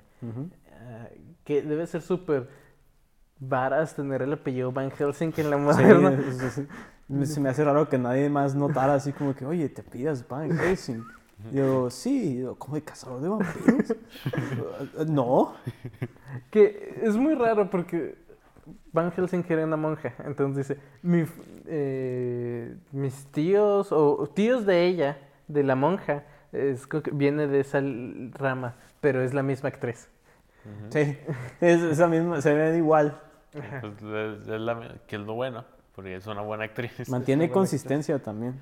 [0.72, 1.08] Ah,
[1.44, 2.48] que debe ser súper
[3.38, 6.12] varas tener el apellido Van Helsing en la Sí, moderna.
[6.12, 6.66] es- me-
[7.24, 10.50] se me hace raro que nadie más notara así como que, oye, te pidas Van
[10.58, 11.04] Helsing.
[11.52, 13.90] Yo, sí, yo, ¿cómo de cazador de vampiros?
[13.90, 13.96] "Eh,
[15.08, 15.54] no.
[16.50, 18.14] Que es muy raro porque
[18.92, 20.12] Van Helsing era una monja.
[20.24, 21.24] Entonces dice, "Mi
[21.66, 27.80] eh, mis tíos o tíos de ella, de la monja, es, viene de esa
[28.38, 30.08] rama, pero es la misma actriz.
[30.90, 31.18] Sí,
[31.60, 33.20] es esa misma, se ven igual.
[33.52, 36.92] Pues, es- es la- que es lo bueno, porque es una buena actriz.
[37.08, 38.60] Mantiene buena consistencia también.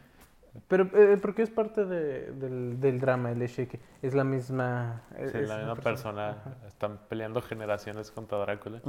[0.66, 4.24] Pero, eh, porque es parte de- del, del drama, el hecho de que es la
[4.24, 5.02] misma...
[5.16, 6.36] Sí, es la misma persona.
[6.66, 8.80] Están peleando generaciones contra Drácula.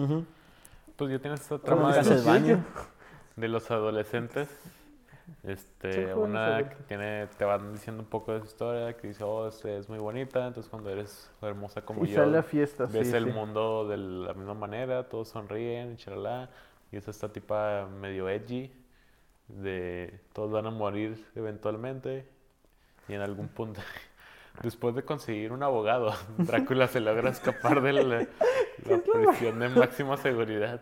[0.95, 2.65] Pues ya tienes esta trama de los, Castlevania.
[3.35, 4.49] de los adolescentes.
[5.43, 9.47] Este, una que tiene, te van diciendo un poco de su historia, que dice, oh,
[9.47, 13.09] este, es muy bonita, entonces cuando eres hermosa como Y yo, sale a fiestas, ves
[13.09, 13.31] sí, el sí.
[13.31, 16.49] mundo de la misma manera, todos sonríen, chalala,
[16.91, 18.71] y es esta tipa medio edgy,
[19.47, 22.25] de todos van a morir eventualmente,
[23.07, 23.81] y en algún punto,
[24.63, 28.03] después de conseguir un abogado, Drácula se logra escapar de la,
[28.89, 30.81] la prisión de máxima seguridad.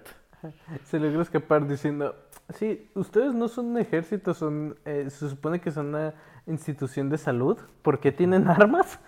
[0.86, 2.16] Se logra escapar diciendo,
[2.54, 6.14] sí, ustedes no son un ejército, son, eh, se supone que son una
[6.48, 9.00] institución de salud, ¿por qué tienen armas?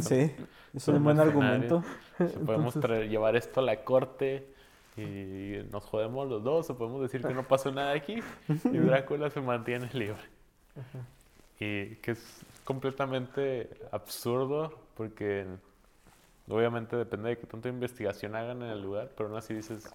[0.00, 0.34] Sí,
[0.74, 1.84] es un buen argumento.
[2.18, 4.52] Si podemos Entonces- traer- llevar esto a la corte
[4.96, 9.30] y nos jodemos los dos, o podemos decir que no pasó nada aquí y Drácula
[9.30, 10.22] se mantiene libre.
[11.60, 15.46] Y que es completamente absurdo porque
[16.48, 19.92] obviamente depende de qué tanta investigación hagan en el lugar, pero aún así dices,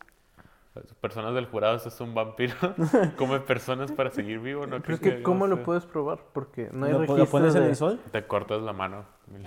[1.01, 2.55] personas del jurado, esto es un vampiro,
[3.17, 4.81] come personas para seguir vivo, ¿no?
[4.81, 6.19] Creo que, ¿cómo lo puedes puedes probar?
[6.33, 7.99] Porque no hay ¿Lo, registro lo pones en el sol?
[8.11, 9.05] Te cortas la mano.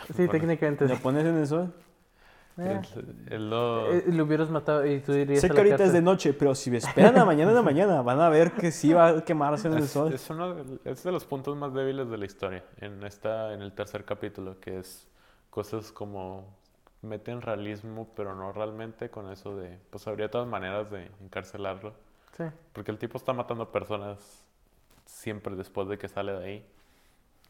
[0.09, 0.31] Sí, pones.
[0.31, 1.73] técnicamente ¿Lo pones en el sol?
[2.57, 2.81] Eh,
[3.31, 6.05] eh, lo hubieras matado y tú dirías Sé que ahorita es de cárcel.
[6.05, 9.09] noche, pero si me esperan a mañana de mañana, van a ver que sí va
[9.09, 10.13] a quemarse en el Es, sol.
[10.13, 13.61] es uno de, es de los puntos más débiles de la historia en esta en
[13.63, 15.09] el tercer capítulo que es
[15.51, 16.47] cosas como
[17.03, 21.93] meten realismo pero no realmente con eso de pues habría todas maneras de encarcelarlo
[22.37, 22.45] Sí.
[22.73, 24.45] porque el tipo está matando personas
[25.07, 26.67] siempre después de que sale de ahí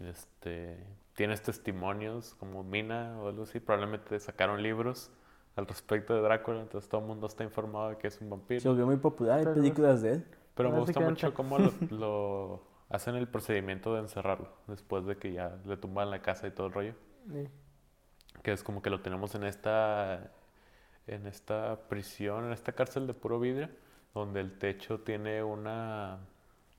[0.01, 0.79] este
[1.15, 5.11] tienes testimonios como Mina o algo así probablemente sacaron libros
[5.57, 8.61] al respecto de Drácula entonces todo el mundo está informado de que es un vampiro
[8.61, 10.27] Se volvió muy popular, hay películas de él.
[10.55, 15.33] pero me gusta mucho cómo lo, lo hacen el procedimiento de encerrarlo después de que
[15.33, 16.95] ya le tumban la casa y todo el rollo.
[17.31, 17.49] Sí.
[18.43, 20.33] Que es como que lo tenemos en esta,
[21.07, 23.69] en esta prisión, en esta cárcel de puro vidrio,
[24.13, 26.21] donde el techo tiene una,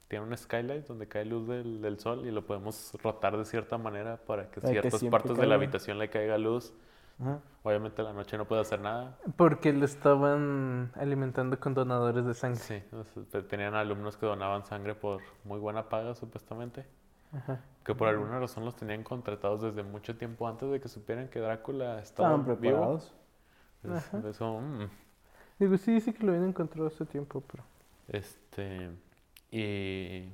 [0.08, 3.78] tiene un skylight donde cae luz del, del sol y lo podemos rotar de cierta
[3.78, 5.56] manera para que Para que ciertas siempre partes de la caiga.
[5.56, 6.74] habitación le caiga luz.
[7.20, 7.40] Ajá.
[7.64, 9.18] Obviamente la noche no puede hacer nada.
[9.38, 12.60] Porque lo estaban alimentando con donadores de sangre.
[12.60, 12.84] Sí,
[13.50, 16.86] tenían alumnos que donaban sangre por muy buena paga supuestamente.
[17.34, 17.62] Ajá.
[17.84, 21.40] Que por alguna razón los tenían contratados desde mucho tiempo antes de que supieran que
[21.40, 22.58] Drácula estaba Estaban vivo.
[22.60, 23.14] preparados.
[23.84, 24.30] Es- Ajá.
[24.30, 24.90] Eso, mm,
[25.60, 27.64] Digo, sí, dice que lo habían encontrado hace tiempo, pero...
[28.10, 28.92] este,
[29.60, 30.30] y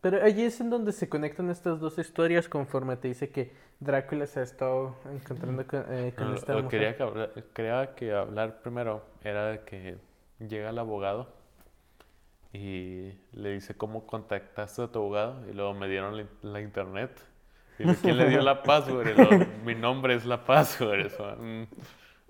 [0.00, 4.26] Pero allí es en donde se conectan estas dos historias conforme te dice que Drácula
[4.26, 6.70] se ha estado encontrando con, eh, con no, esta lo mujer.
[6.70, 9.98] quería que, hablar, quería que hablar primero era que
[10.38, 11.28] llega el abogado
[12.52, 17.20] y le dice cómo contactaste a tu abogado y luego me dieron la, la internet.
[17.78, 19.08] Y le, ¿quién le dio la password?
[19.08, 21.00] Y luego, mi nombre es la password.
[21.06, 21.64] Eso, mm,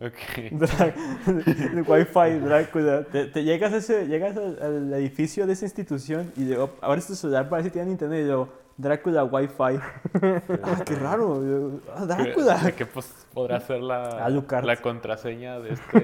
[0.00, 0.50] ok.
[0.52, 0.94] Drá-
[1.26, 3.04] el Wi-Fi, Drácula.
[3.04, 7.06] Te, te llegas, a ese, llegas al, al edificio de esa institución y luego abres
[7.06, 9.78] tu celular para ver si tienen internet y luego Drácula Wi-Fi.
[10.62, 11.42] Ah, qué raro.
[11.44, 12.72] yo, ah, ¿De Drácula.
[12.76, 14.28] qué pues, podrá ser la,
[14.62, 16.00] la contraseña de este,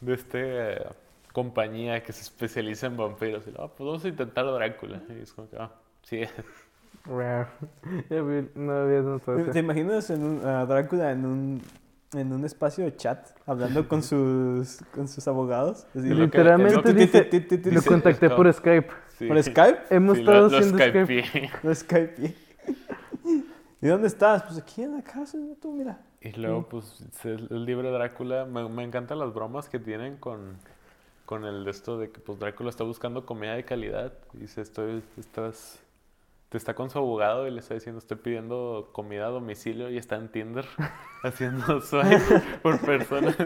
[0.00, 0.86] de este eh,
[1.32, 3.44] compañía que se especializa en vampiros?
[3.46, 5.00] Y "Ah, pues vamos a intentar Drácula.
[5.08, 5.70] Y es como que, ah,
[6.02, 6.22] sí,
[7.04, 7.46] Rare.
[8.10, 9.50] Ya vi- no había notado eso.
[9.52, 11.62] ¿Te imaginas en un, a Drácula en un,
[12.14, 15.86] en un espacio de chat hablando con sus, con sus abogados?
[15.94, 18.88] Así, Literalmente lo que- dice, ti, ti, ti, lo dice- contacté por Skype.
[19.18, 19.26] sí.
[19.28, 19.78] ¿Por Skype?
[19.90, 22.34] Hemos Sí, estado lo- lo haciendo Skype.
[23.82, 24.42] ¿Y dónde estás?
[24.44, 25.98] Pues aquí en la casa, tú mira.
[26.20, 30.56] Y luego, pues, el libro de Drácula, me, me encantan las bromas que tienen con,
[31.24, 34.12] con el de esto de que, pues, Drácula está buscando comida de calidad.
[34.32, 35.78] Y dice, estoy, estás,
[36.48, 39.98] te está con su abogado y le está diciendo, estoy pidiendo comida a domicilio y
[39.98, 40.64] está en Tinder
[41.24, 42.18] haciendo swipe
[42.62, 43.36] por personas.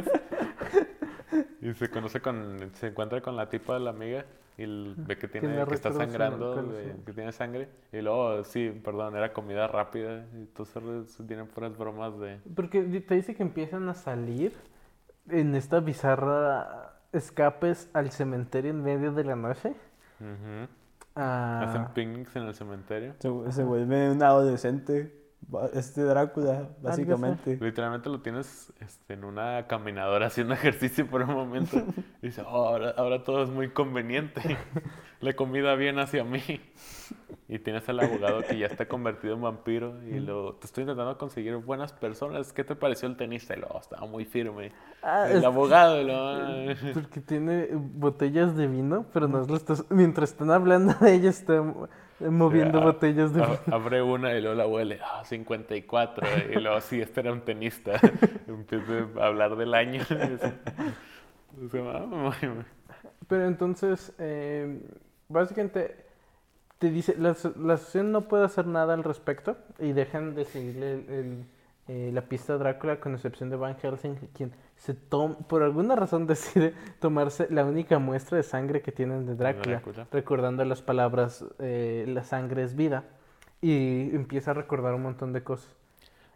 [1.62, 4.24] Y se conoce con, se encuentra con la tipa de la amiga
[4.57, 4.64] y
[4.96, 7.68] ve que tiene, Tiene que está sangrando, de- que tiene sangre.
[7.92, 10.26] Y luego, sí, perdón, era comida rápida.
[10.34, 10.82] Y entonces
[11.26, 12.38] tienen puras bromas de...
[12.55, 14.55] Porque te dice que empiezan a salir
[15.28, 19.74] en esta bizarra escapes al cementerio en medio de la noche.
[20.20, 20.68] Ujú.
[21.16, 23.14] Ah, Hacen picnics en el cementerio.
[23.18, 25.16] Se, se vuelve un adolescente.
[25.72, 27.58] Este Drácula, básicamente.
[27.61, 31.76] Literalmente lo tienes este, en una caminadora haciendo ejercicio por un momento.
[32.22, 34.40] Y dice, "Oh, ahora, ahora todo es muy conveniente.
[35.21, 36.43] La comida viene hacia mí.
[37.49, 41.18] Y tienes al abogado que ya está convertido en vampiro y lo te estoy intentando
[41.18, 42.53] conseguir buenas personas.
[42.53, 43.57] ¿Qué te pareció el tenista?
[43.57, 44.71] Y lo estaba muy firme.
[45.03, 49.45] Ah, el abogado, lo, Porque tiene botellas de vino, pero no
[49.91, 51.89] mientras están hablando de ella está mo-
[52.21, 53.59] moviendo Ah, botellas de a- vino.
[53.73, 56.27] Abre una y luego la huele, ah, 54.
[56.53, 57.93] Y luego, sí, este era un tenista.
[58.47, 60.03] Empieza a hablar del año.
[61.64, 62.33] O sea, ah,
[63.27, 64.81] Pero entonces, eh,
[65.31, 65.97] básicamente,
[66.78, 70.93] te dice, la, la asociación no puede hacer nada al respecto y dejan de seguirle
[70.95, 71.45] el- el,
[71.89, 75.97] eh, la pista a Drácula con excepción de Van Helsing, quien se toma, por alguna
[75.97, 80.07] razón decide tomarse la única muestra de sangre que tienen de Drácula, Drácula.
[80.12, 83.05] recordando las palabras, eh, la sangre es vida,
[83.62, 85.74] y empieza a recordar un montón de cosas.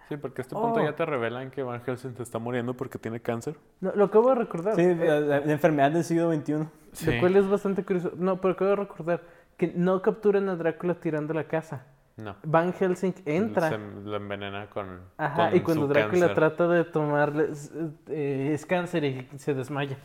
[0.08, 0.84] Sí, porque a este punto Oh.
[0.84, 3.56] ya te revelan que Van Helsing se está muriendo porque tiene cáncer.
[3.80, 4.74] No, lo acabo de recordar.
[4.76, 6.52] Sí, eh, la, la- la enfermedad del siglo XXI.
[6.54, 8.12] Lo cual es bastante curioso.
[8.16, 9.22] No, pero acabo de recordar
[9.56, 11.86] que no capturan a Drácula tirando la casa.
[12.16, 12.36] No.
[12.44, 13.70] Van Helsing entra.
[13.70, 15.00] Se lo envenena con.
[15.16, 16.34] Ajá, con y cuando su Drácula cáncer.
[16.34, 17.72] trata de tomarle, es,
[18.08, 19.96] eh, es cáncer y se desmaya.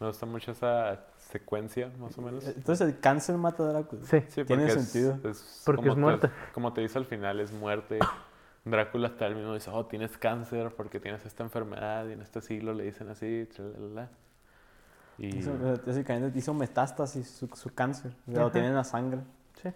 [0.00, 2.44] Me gusta mucho esa secuencia, más o menos.
[2.48, 4.02] Entonces el cáncer mata a Drácula.
[4.04, 4.20] Sí.
[4.28, 5.30] Sí, tiene porque es- sentido.
[5.30, 6.30] es Porque es te- muerte.
[6.52, 8.00] como te dice al final, es muerte.
[8.64, 12.40] Drácula hasta el mismo dice, oh, tienes cáncer porque tienes esta enfermedad y en este
[12.40, 14.08] siglo le dicen así, tralalala.
[15.18, 18.12] Y Hizo- básicamente hizo metástasis su, su cáncer.
[18.26, 18.52] Lo Ajá.
[18.52, 19.20] tiene en la sangre.
[19.62, 19.68] Sí.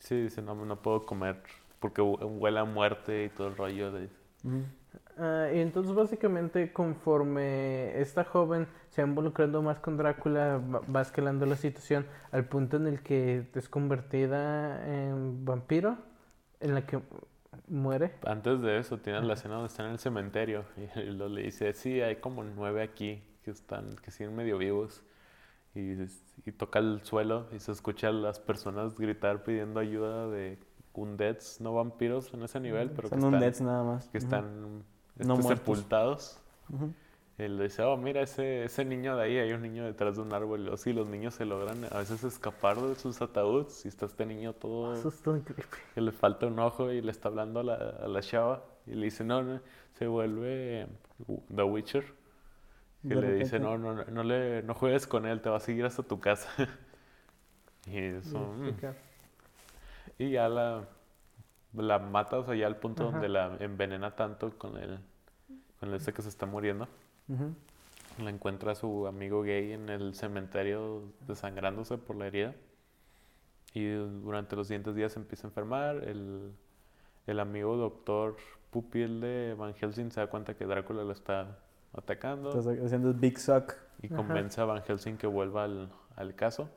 [0.00, 1.42] sí, dice, no, no puedo comer
[1.80, 4.08] porque hu- huele a muerte y todo el rollo de...
[4.44, 4.62] Ujú.
[5.16, 11.02] Ah, y entonces básicamente conforme esta joven se va involucrando más con Drácula, va, va
[11.02, 15.98] escalando la situación al punto en el que es convertida en vampiro,
[16.60, 17.00] en la que
[17.68, 18.14] muere.
[18.24, 21.72] Antes de eso, tienes la escena donde están en el cementerio y lo le dice,
[21.72, 25.02] sí, hay como nueve aquí que están, que siguen medio vivos.
[25.74, 25.92] Y,
[26.46, 30.58] y toca el suelo y se escucha a las personas gritar pidiendo ayuda de
[30.94, 34.08] undeads, no vampiros en ese nivel, pero que Son un están, nada más.
[34.08, 34.82] que están No
[35.18, 35.46] este, muertos.
[35.48, 36.38] sepultados.
[36.70, 36.92] Ujú.
[37.38, 40.22] Él le dice, oh, mira ese, ese niño de ahí, hay un niño detrás de
[40.22, 40.62] un árbol.
[40.62, 44.26] Luego, sí, los niños se logran a veces escapar de sus ataúdes y está este
[44.26, 45.40] niño todo Eso es todo
[45.94, 48.94] que le falta un ojo y le está hablando a la, a la chava y
[48.94, 49.60] le dice, no, no,
[49.98, 50.86] se vuelve eh,
[51.54, 52.04] The Witcher.
[53.04, 55.58] Y De le dice, no, no, no, no, le, no juegues con él, te va
[55.58, 56.50] a seguir hasta tu casa.
[57.86, 58.70] y eso, mm.
[60.18, 60.88] Y ya la,
[61.74, 63.12] la mata, o sea, ya al punto Ajá.
[63.12, 64.98] donde la envenena tanto con el,
[65.78, 66.88] con ese que se está muriendo.
[67.28, 67.54] Ujú.
[68.22, 72.54] La encuentra a su amigo gay en el cementerio desangrándose por la herida.
[73.74, 75.96] Y durante los siguientes días se empieza a enfermar.
[76.04, 76.52] El,
[77.26, 78.36] el amigo doctor
[78.70, 81.58] Pupil de Van Helsing se da cuenta que Drácula lo está
[81.92, 83.74] atacando Estás haciendo el Big Suck.
[84.02, 84.16] y Ajá.
[84.16, 86.68] convence a Van Helsing que vuelva al, al caso.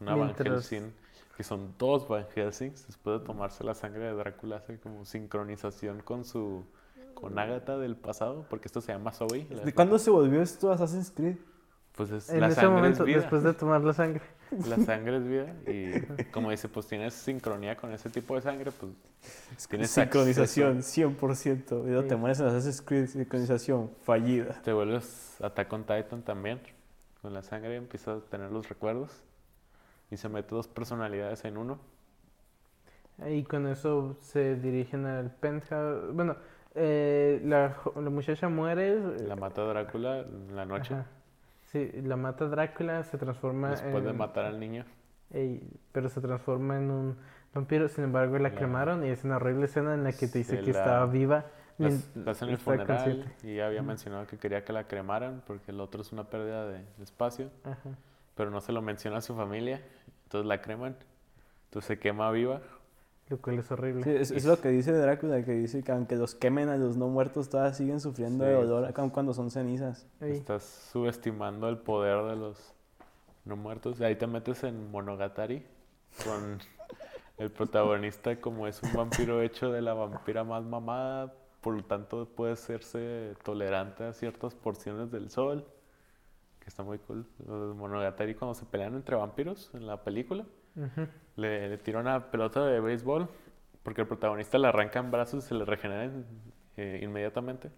[0.00, 0.92] Una Van Mientras- Helsing,
[1.36, 6.00] que son dos Van Helsings, después de tomarse la sangre de Drácula, hace como sincronización
[6.02, 6.64] con su
[7.20, 9.46] con Agatha del pasado, porque esto se llama Zoe.
[9.64, 11.36] ¿De cuándo se volvió esto Assassin's Creed?
[11.96, 13.18] Pues es, En la ese sangre momento, es vida.
[13.20, 14.22] después de tomar la sangre.
[14.68, 18.72] La sangre es vida y como dice, pues tienes sincronía con ese tipo de sangre,
[18.72, 18.92] pues
[19.68, 21.84] tienes Sincronización, 100%.
[21.84, 22.16] Y luego te Sí.
[22.16, 24.60] mueres en Assassin's Creed, sincronización fallida.
[24.62, 26.60] te vuelves Attack on Titan también.
[27.22, 29.22] Con la sangre empiezas a tener los recuerdos
[30.10, 31.78] y se mete dos personalidades en uno.
[33.28, 36.12] Y con eso se dirigen al penthouse.
[36.14, 36.36] Bueno,
[36.74, 38.94] eh, la, la muchacha muere.
[38.98, 41.06] eh, La mata Drácula en la noche ajá.
[41.64, 44.84] Sí, la mata Drácula, se transforma después de en- matar al niño.
[45.32, 45.62] Ey,
[45.92, 47.16] pero se transforma en un
[47.54, 50.38] vampiro, sin embargo la La- cremaron y es una horrible escena en la que te
[50.38, 51.44] dice Se que la- estaba viva.
[51.78, 53.30] La, mien- la hacen en el funeral consciente.
[53.44, 56.66] y ya había mencionado que quería que la cremaran porque el otro es una pérdida
[56.66, 57.90] de de espacio, Ajá.
[58.34, 59.80] pero no se lo menciona a su familia,
[60.24, 60.96] entonces la creman,
[61.66, 62.60] entonces se quema viva.
[63.30, 64.02] Lo cual es horrible.
[64.02, 66.96] Sí, es, es lo que dice Drácula, que dice que aunque los quemen a los
[66.96, 68.66] no muertos, todavía siguen sufriendo de Sí.
[68.66, 70.06] dolor aun cuando son cenizas.
[70.20, 72.74] Estás subestimando el poder de los
[73.44, 74.00] no muertos.
[74.00, 75.64] Ahí te metes en Monogatari
[76.24, 76.58] con
[77.38, 82.26] el protagonista como es un vampiro hecho de la vampira más mamada, por lo tanto
[82.26, 85.64] puede serse tolerante a ciertas porciones del sol,
[86.58, 87.24] que está muy cool.
[87.46, 90.44] Los Monogatari cuando se pelean entre vampiros en la película,
[91.36, 93.28] le, le tira una pelota de béisbol
[93.82, 96.24] porque el protagonista le arranca en brazos y se le regenera en-
[96.76, 97.70] eh, inmediatamente.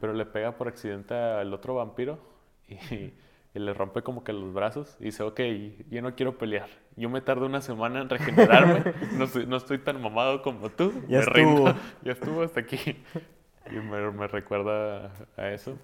[0.00, 2.18] Pero le pega por accidente al otro vampiro
[2.68, 2.74] y,
[3.54, 5.40] y le rompe como que los brazos y dice, ok,
[5.90, 6.68] yo no quiero pelear.
[6.96, 8.82] Yo me tardo una semana en regenerarme.
[9.18, 10.92] No, soy- no estoy tan mamado como tú.
[11.08, 11.68] Ya me rindo.
[11.68, 11.82] estuvo.
[12.02, 13.02] Ya estuvo hasta aquí.
[13.70, 15.78] Y me, me recuerda a eso.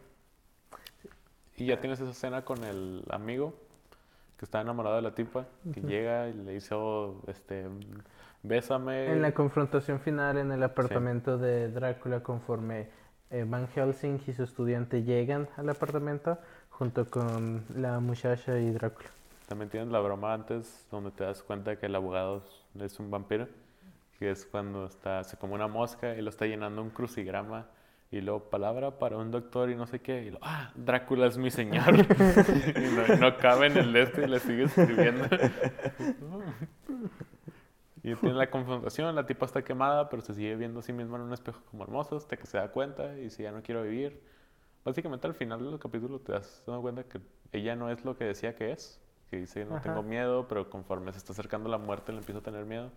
[1.57, 3.55] Y ya tienes esa escena con el amigo
[4.41, 7.67] que está enamorado de la tipa, que llega y le hizo, este,
[8.43, 9.13] bésame.
[9.13, 12.89] En la confrontación final en el apartamento de Drácula, conforme
[13.31, 16.39] eh, Van Helsing y su estudiante llegan al apartamento
[16.71, 19.11] junto con la muchacha y Drácula.
[19.47, 22.43] También tienes la broma antes donde te das cuenta que el abogado
[22.81, 23.47] es un vampiro,
[24.19, 27.67] que es cuando está, se come una mosca y lo está llenando un crucigrama
[28.13, 31.39] y luego palabra para un doctor y no sé qué, y luego, ah, Drácula es
[31.39, 31.95] mi señor.
[31.95, 35.25] y no, no, cabe en el este y le sigue escribiendo.
[38.03, 41.19] y tiene la confrontación, la tipa está quemada, pero se sigue viendo a sí misma
[41.19, 43.83] en un espejo como hermoso hasta que se da cuenta y si ya no quiero
[43.85, 44.21] vivir.
[44.85, 47.21] Básicamente al final del capítulo te das cuenta que
[47.53, 51.13] ella no es lo que decía que es, que dice no tengo miedo, pero conforme
[51.13, 52.91] se está acercando la muerte le empieza a tener miedo.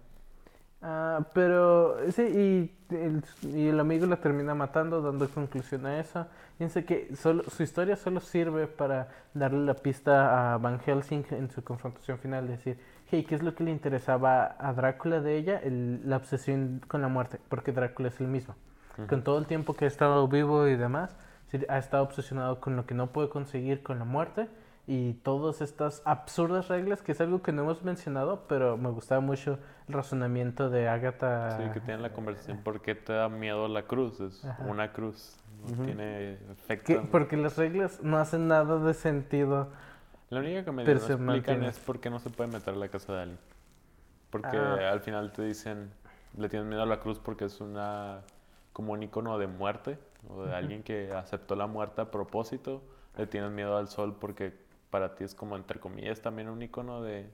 [0.86, 6.28] Ah, pero sí, y el, y el, amigo la termina matando, dando conclusión a eso.
[6.58, 11.50] Fíjense que solo, su historia solo sirve para darle la pista a Van Helsing en
[11.50, 12.78] su confrontación final, decir,
[13.10, 15.58] hey, ¿qué es lo que le interesaba a Drácula de ella?
[15.64, 18.56] El, la obsesión con la muerte, porque Drácula es el mismo.
[19.08, 21.16] Con todo el tiempo que ha estado vivo y demás,
[21.70, 24.50] ha estado obsesionado con lo que no puede conseguir con la muerte
[24.86, 29.22] y todas estas absurdas reglas, que es algo que no hemos mencionado, pero me gustaba
[29.22, 29.58] mucho
[29.88, 31.58] el razonamiento de Agatha.
[31.58, 34.20] Sí, que tiene la conversación, ¿por qué te da miedo la cruz?
[34.20, 37.08] Es una cruz, no tiene efecto.
[37.12, 39.70] Porque las reglas no hacen nada de sentido.
[40.30, 43.14] La única que me explican es por qué no se puede meter a la casa
[43.14, 43.40] de alguien.
[44.32, 44.92] Porque ah.
[44.92, 45.92] al final te dicen,
[46.38, 48.22] le tienes miedo a la cruz porque es una
[48.74, 52.82] como un icono de muerte, o de alguien que aceptó la muerte a propósito.
[53.16, 54.63] Le tienes miedo al sol porque
[54.94, 57.26] para ti es como, entre comillas, también un icono de,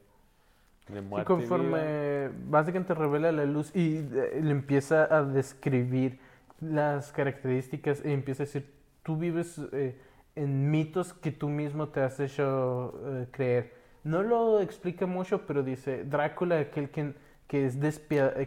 [0.88, 1.24] de muerte.
[1.24, 6.22] Y conforme básicamente revela la luz y eh, le empieza a describir
[6.62, 10.00] las características y empieza a decir, tú vives eh,
[10.36, 13.74] en mitos que tú mismo te has hecho eh, creer.
[14.06, 17.14] No lo explica mucho, pero dice, Drácula, aquel que,
[17.50, 17.76] que es,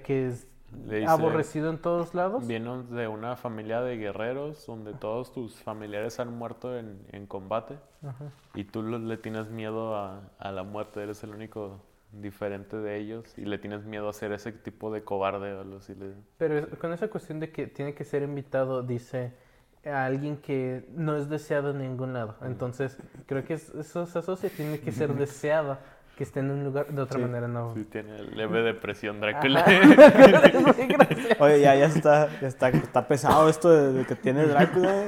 [0.00, 0.46] que es
[1.06, 2.46] aborrecido en todos lados.
[2.46, 7.78] Viene de una familia de guerreros donde todos tus familiares han muerto en, en combate
[8.54, 11.80] y tú le tienes miedo a, a, la muerte, eres el único
[12.12, 15.76] diferente de ellos y le tienes miedo a ser ese tipo de cobarde o algo
[15.76, 15.96] así.
[16.36, 19.32] Pero con esa cuestión de que tiene que ser invitado, dice
[19.84, 22.36] a alguien que no es deseado en ningún lado.
[22.42, 25.78] Entonces, creo que eso se asocia, tiene que ser deseado
[26.16, 27.74] que esté en un lugar de otra manera no.
[27.74, 29.64] Sí, tiene leve depresión Drácula.
[31.38, 35.04] Oye, ya, ya, está, ya está, está pesado esto de, que tiene Drácula.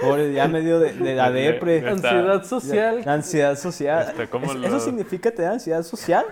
[0.00, 1.86] Pobre, ya medio de, de la depre.
[1.86, 3.02] Ansiedad social.
[3.06, 4.14] ansiedad social.
[4.64, 6.24] ¿Eso significa tener ansiedad social?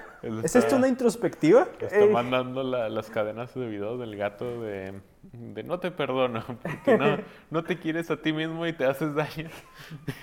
[0.42, 1.68] ¿Es esto una introspectiva?
[1.78, 4.94] Está mandando las cadenas de video del gato de,
[5.32, 7.18] de no te perdono, porque no,
[7.50, 9.50] no te quieres a ti mismo y te haces daño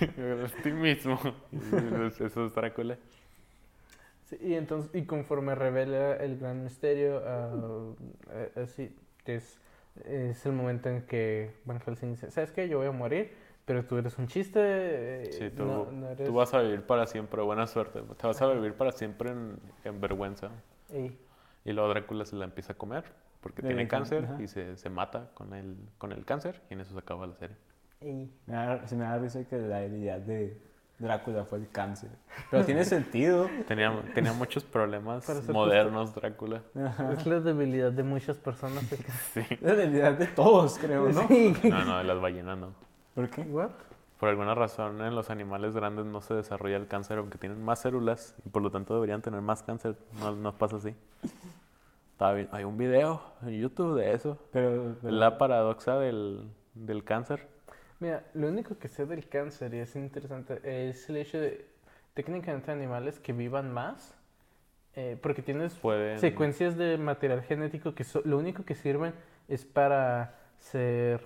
[0.00, 1.20] a ti mismo.
[2.20, 2.98] Eso es Drácula
[4.40, 8.96] y, entonces, y conforme revela el gran misterio, uh, así,
[9.26, 9.60] es,
[10.04, 12.68] es el momento en que Van Helsing dice, ¿sabes qué?
[12.68, 13.32] Yo voy a morir,
[13.64, 14.60] pero tú eres un chiste.
[14.62, 15.86] Eh, sí, tú,
[16.24, 18.00] tú vas a vivir para siempre, buena suerte.
[18.18, 20.50] Te vas a vivir para siempre en, en vergüenza.
[20.92, 21.12] Y,
[21.64, 23.04] y luego Drácula se la empieza a comer
[23.44, 26.94] porque tiene cáncer y se, se, mata con el, con el cáncer y en eso
[26.94, 27.56] se acaba la serie.
[28.00, 28.30] Y...
[28.86, 30.58] se me da risa que la idea de
[30.98, 32.10] Drácula fue el cáncer.
[32.50, 33.48] Pero tiene sentido.
[33.66, 36.62] Tenía, tenía muchos problemas modernos, Drácula.
[37.12, 38.84] Es la debilidad de muchas personas.
[39.34, 39.42] sí.
[39.60, 41.28] La debilidad de todos, creo, ¿no?
[41.64, 42.72] No, no, de las ballenas no.
[43.14, 43.44] ¿Por qué?
[44.18, 47.80] Por alguna razón en los animales grandes no se desarrolla el cáncer, aunque tienen más
[47.80, 49.96] células y por lo tanto deberían tener más cáncer.
[50.20, 50.94] No, no pasa así.
[52.18, 54.38] Hay un video en YouTube de eso.
[54.52, 57.48] Pero, La paradoxa del, del cáncer.
[58.00, 61.66] Mira, lo único que sé del cáncer y es interesante es el hecho de
[62.14, 64.14] técnicamente animales que vivan más,
[64.94, 65.76] eh, porque tienes
[66.16, 69.12] secuencias de material genético que lo único que sirven
[69.48, 71.20] es para ser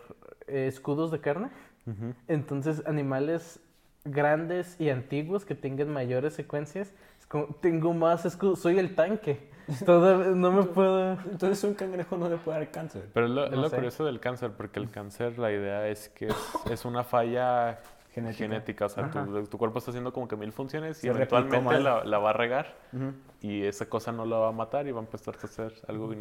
[0.46, 1.50] eh, escudos de carne.
[2.26, 3.60] Entonces, animales
[4.04, 6.92] grandes y antiguos que tengan mayores secuencias,
[7.62, 9.48] tengo más escudos, soy el tanque.
[9.84, 11.12] Todo, no me puedo...
[11.30, 13.08] Entonces un cangrejo no le puede dar cáncer.
[13.12, 16.28] Pero es lo, es lo curioso del cáncer, porque el cáncer, la idea es que
[16.70, 17.80] es, una falla
[18.12, 18.86] genética.
[18.86, 22.18] O sea, tu, tu, cuerpo está haciendo como que mil funciones y eventualmente la, la,
[22.18, 22.76] va a regar
[23.40, 26.14] y esa cosa no la va a matar y va a empezar a hacer algo.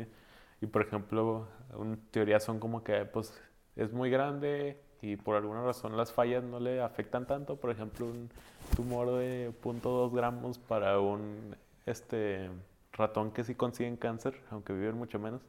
[0.60, 3.40] Y por ejemplo, una teoría son como que pues
[3.76, 7.56] es muy grande y por alguna razón las fallas no le afectan tanto.
[7.56, 8.30] Por ejemplo, un
[8.76, 12.50] tumor de 0.2 gramos para un este
[12.98, 15.42] ratón que sí consiguen cáncer, aunque viven mucho menos,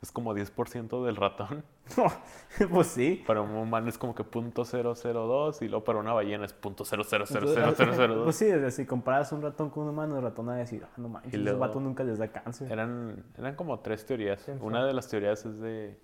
[0.00, 1.64] es como 10% del ratón.
[2.70, 3.24] pues sí.
[3.26, 8.22] Para un humano es como que .002 y luego para una ballena es .0000002.
[8.24, 10.92] Pues sí, si comparas un ratón con un humano, el ratón va a decir, ah,
[10.96, 12.70] no manches, Y ese luego- vato nunca les da cáncer.
[12.70, 14.42] Eran, eran como tres teorías.
[14.44, 15.98] ¿Quién Una de las teorías es de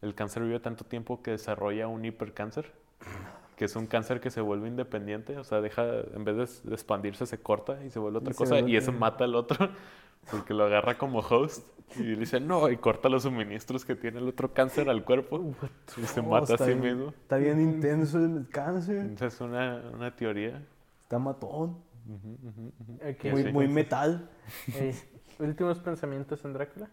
[0.00, 2.72] el cáncer vive tanto tiempo que desarrolla un hipercáncer,
[3.60, 5.84] que es un cáncer que se vuelve independiente, o sea, deja,
[6.14, 8.90] en vez de expandirse, se corta y se vuelve otra se cosa, vuelve y eso
[8.90, 9.68] mata al otro,
[10.30, 14.18] porque lo agarra como host, y le dice no, y corta los suministros que tiene
[14.18, 15.52] el otro cáncer al cuerpo,
[15.98, 17.10] y se Oh, mata a sí bien- mismo.
[17.10, 19.10] Está bien intenso el cáncer.
[19.20, 20.62] Es una, una teoría.
[21.02, 21.76] Está matón.
[22.08, 23.10] Ujú, ujú, ujú.
[23.10, 23.52] Ok, Muy, sí.
[23.52, 24.26] muy metal.
[24.74, 24.94] eh,
[25.38, 26.88] últimos pensamientos en Drácula.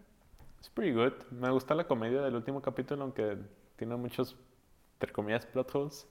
[0.60, 1.14] Es pretty good.
[1.30, 3.38] Me gusta la comedia del último capítulo, aunque
[3.76, 4.36] tiene muchos,
[5.00, 6.06] entre comillas, plot holes.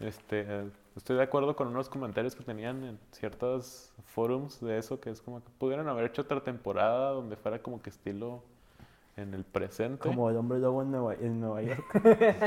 [0.00, 0.46] Este,
[0.94, 5.22] estoy de acuerdo con unos comentarios que tenían en ciertos forums de eso, que es
[5.22, 8.42] como que pudieran haber hecho otra temporada donde fuera como que estilo
[9.16, 10.02] en el presente.
[10.08, 11.84] Como el hombre lobo en Nueva, en Nueva York.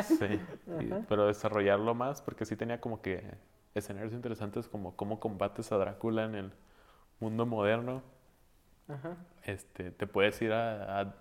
[0.04, 0.40] Sí,
[0.80, 3.24] y- pero desarrollarlo más, porque sí tenía como que
[3.76, 6.52] escenarios interesantes como cómo combates a Drácula en el
[7.20, 8.04] mundo moderno.
[8.88, 9.18] Ajá.
[9.44, 11.16] Este, te puedes ir a, a-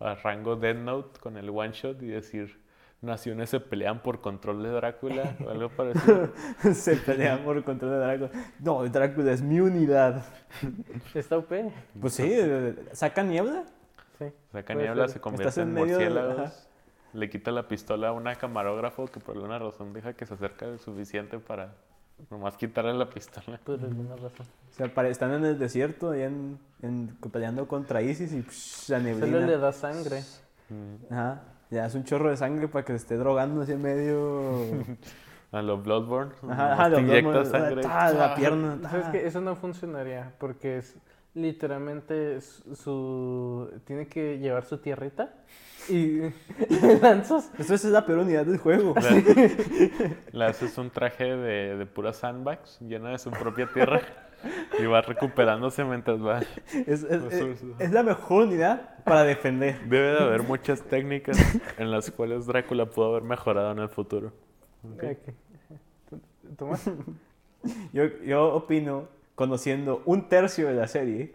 [0.00, 2.60] a rango Dead Note con el one shot y decir
[3.02, 6.30] naciones se pelean por control de Drácula o algo parecido.
[6.72, 8.30] Se pelean por control de Drácula.
[8.60, 10.24] No, Drácula es mi unidad.
[11.14, 11.52] Está OP.
[12.00, 12.32] Pues sí,
[12.92, 13.64] saca niebla.
[14.18, 14.26] Sí.
[14.52, 15.14] Saca niebla, ser.
[15.14, 16.68] se convierte en en de- murciélagos.
[17.14, 20.64] Le quita la pistola a una camarógrafo que por alguna razón deja que se acerque
[20.64, 21.74] lo suficiente para
[22.30, 23.58] nomás quitarle la pistola.
[23.64, 24.46] Por alguna razón.
[24.70, 28.98] O sea, están en el desierto, ahí en, en- peleando contra Isis y psh, la
[29.00, 29.56] Solo le neblina.
[29.58, 30.22] da sangre.
[31.10, 31.42] Ajá.
[31.72, 34.84] Le das un chorro de sangre para que se esté drogando así en medio.
[35.52, 36.32] A los Bloodborne.
[36.48, 37.82] Ajá, ajá, los dos, sangre.
[37.82, 38.78] ta, la pierna.
[38.82, 39.12] ¿Sabes ta.
[39.12, 40.96] que Eso no funcionaría porque es
[41.34, 45.34] literalmente su, tiene que llevar su tierrita
[45.88, 46.20] y
[47.00, 47.50] lanzas.
[47.58, 48.94] Eso es la peor unidad del juego.
[50.30, 54.02] Le, haces un traje de, de pura sandbags llena de su propia tierra
[54.78, 56.40] y va recuperándose mientras va.
[56.72, 57.80] Es, es- es- ursos.
[57.80, 59.80] es la mejor unidad para defender.
[59.88, 61.36] Debe de haber muchas técnicas
[61.78, 64.32] en las cuales Drácula pudo haber mejorado en el futuro.
[64.84, 65.02] Ok.
[65.04, 65.34] Ok.
[66.10, 66.20] ¿Tú-
[66.56, 66.90] Tomás?
[67.92, 71.34] Yo, yo opino, conociendo un tercio de la serie,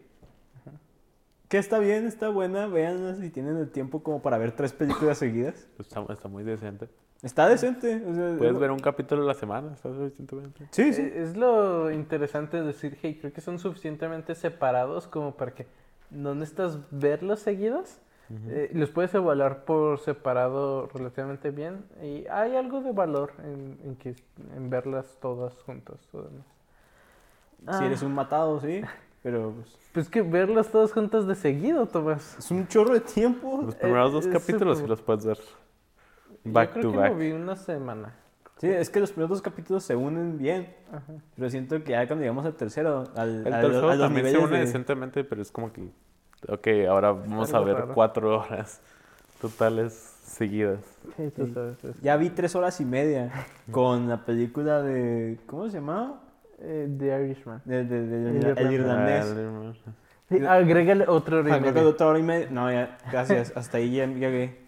[1.48, 2.68] que está bien, está buena.
[2.68, 5.68] Véanla si tienen el tiempo como para ver tres películas seguidas.
[5.80, 6.90] Está, está muy decente.
[7.24, 8.04] Está decente.
[8.06, 10.68] o sea, Puedes ver un capítulo a la semana, está suficientemente.
[10.72, 11.02] Sí, sí.
[11.02, 15.66] Eh, Es lo interesante de decir, hey, creo que son suficientemente separados como para que
[16.12, 18.00] no necesitas verlos seguidos.
[18.50, 23.96] Eh, los puedes evaluar por separado relativamente bien y hay algo de valor en, en
[23.96, 24.16] que,
[24.54, 25.96] en verlas todas juntas.
[26.12, 26.30] demás.
[27.78, 28.82] Si Ah, eres un matado, sí.
[29.24, 32.36] Pero pues, Pues que verlas todas juntas de seguido, Tomás.
[32.38, 33.62] es un chorro de tiempo.
[33.66, 35.40] Los primeros dos es capítulos sí los puedes ver
[36.44, 37.12] Yo back creo to que back.
[37.12, 38.14] lo vi una semana.
[38.60, 40.74] Sí, es que los primeros dos capítulos se unen bien.
[40.92, 41.04] Ajá.
[41.36, 44.26] Pero siento que ya cuando llegamos al tercero, al, El a, tercero a los también
[44.32, 45.90] se une de- decentemente, pero es como que,
[46.48, 47.94] ok, ahora vamos a ver raro.
[47.94, 48.82] cuatro horas
[49.40, 50.80] totales seguidas.
[51.16, 51.94] Sí, tú sabes eso.
[52.02, 53.32] Ya vi tres horas y media
[53.72, 55.38] con la película de...
[55.46, 56.22] ¿Cómo se llamaba?
[56.60, 57.62] Eh, The Irishman.
[57.66, 59.36] De, de- de- El el irlandés.
[59.88, 59.92] Ah,
[60.30, 61.84] Sí, agrégale otro hora y media.
[61.88, 62.48] otra hora y media.
[62.52, 63.54] No, ya, gracias.
[63.56, 64.67] Hasta ahí ya llegué.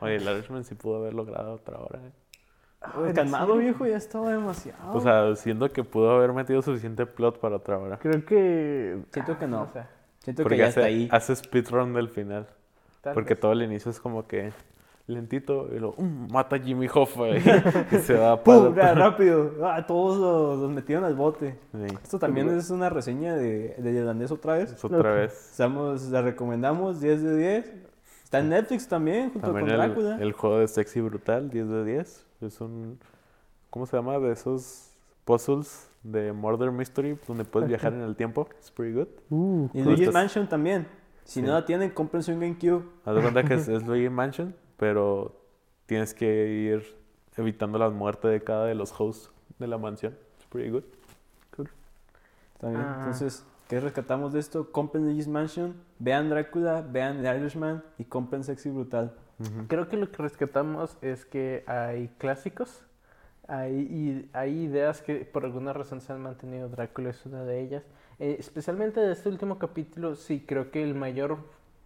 [0.00, 1.98] Oye, el Irishman sí pudo haber logrado otra hora.
[1.98, 2.10] ¿eh?
[2.98, 3.60] Uy, ¿en calmado, serio?
[3.62, 4.92] viejo, ya estaba demasiado.
[4.92, 7.98] O sea, siento que pudo haber metido suficiente plot para otra hora.
[7.98, 8.98] Creo que.
[9.12, 9.62] Siento que no.
[9.62, 9.88] O sea,
[10.20, 11.08] Siento que Porque ya hace, está ahí.
[11.10, 12.46] hace speedrun del final.
[13.02, 13.40] tal Porque vez.
[13.40, 14.52] todo el inicio es como que
[15.06, 17.36] lentito y luego "Mm, mata a Jimmy Hoffa y,
[17.90, 18.74] y se va ¡Pum!
[18.74, 19.52] para Ya, rápido.
[19.64, 21.58] Ah, todos los, los metieron al bote.
[21.72, 24.72] Sí, Esto también es una reseña de, de irlandés otra vez.
[24.72, 25.32] es otra vez.
[25.50, 27.72] Estamos, la recomendamos 10 de 10.
[28.30, 30.16] Está en Netflix también, junto También con el, Drácula.
[30.20, 32.26] el juego de Sexy Brutal, 10 de 10.
[32.42, 33.00] Es un.
[33.70, 34.20] ¿Cómo se llama?
[34.20, 34.92] De esos
[35.24, 38.48] puzzles de Murder Mystery donde puedes viajar en el tiempo.
[38.60, 39.08] Es pretty good.
[39.30, 40.86] Uh, y Luigi's estás- Mansion también.
[41.24, 41.42] Si Sí.
[41.46, 42.84] no la tienen, cómprense un GameCube.
[43.04, 45.34] Haz de cuenta que es, es Luigi Mansion, pero
[45.86, 46.96] tienes que ir
[47.36, 50.16] evitando la muerte de cada de los hosts de la mansión.
[50.38, 50.84] Es pretty good.
[52.60, 52.82] También.
[52.84, 52.94] Ah.
[52.98, 54.72] Entonces, ¿qué rescatamos de esto?
[54.72, 59.14] Compren Luigi's Mansion, vean Drácula, vean The Irishman y compren Sexy Brutal.
[59.68, 62.84] Creo que lo que rescatamos es que hay clásicos,
[63.48, 66.68] hay, i- hay ideas que por alguna razón se han mantenido.
[66.68, 67.84] Drácula es una de ellas.
[68.18, 71.38] Eh, especialmente de este último capítulo, sí, creo que el mayor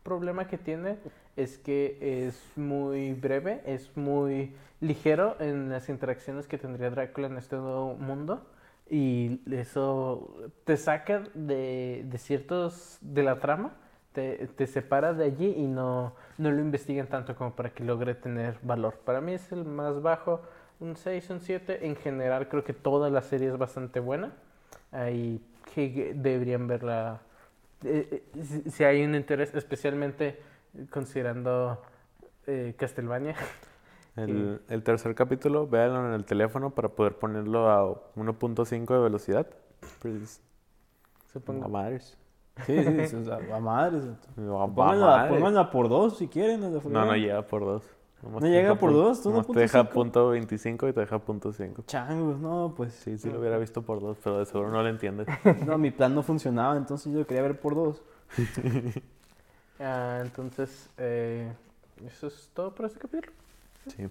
[0.02, 0.96] problema que tiene
[1.36, 7.36] es que es muy breve, es muy ligero en las interacciones que tendría Drácula en
[7.36, 8.44] este nuevo mundo.
[8.90, 13.74] Y eso te saca de, de ciertos de la trama,
[14.12, 18.14] te, te separa de allí y no, no lo investiguen tanto como para que logre
[18.14, 18.94] tener valor.
[19.04, 20.42] Para mí es el más bajo,
[20.80, 21.86] un 6, un 7.
[21.86, 24.32] En general creo que toda la serie es bastante buena.
[24.92, 25.40] Ahí
[26.14, 27.20] deberían verla
[27.84, 30.40] eh, eh, si, si hay un interés, especialmente
[30.90, 31.82] considerando
[32.46, 33.36] eh, Castlevania.
[34.16, 37.82] El, el tercer capítulo, véanlo en el teléfono para poder ponerlo a
[38.14, 39.46] 1.5 de velocidad.
[40.00, 40.40] Pues,
[41.32, 41.64] Supongo.
[41.64, 42.16] a madres.
[42.64, 44.04] Sí, sí, sí, a madres.
[44.36, 46.60] No, Pónganla, pónganla por dos si quieren.
[46.60, 47.82] No, No, no llega por dos.
[48.22, 49.22] Nomás ¿No llega por dos?
[49.22, 51.82] ¿Tú no te deja punto punto 25 y te deja punto 5.
[51.86, 52.94] Changos, no, pues.
[52.94, 55.26] Sí, sí lo hubiera visto por dos, pero de seguro no lo entiendes.
[55.66, 58.02] No, mi plan no funcionaba, entonces yo quería ver por dos.
[59.80, 61.52] Ah, entonces, eh,
[62.06, 63.32] eso es todo por este capítulo.
[63.88, 64.08] Sí.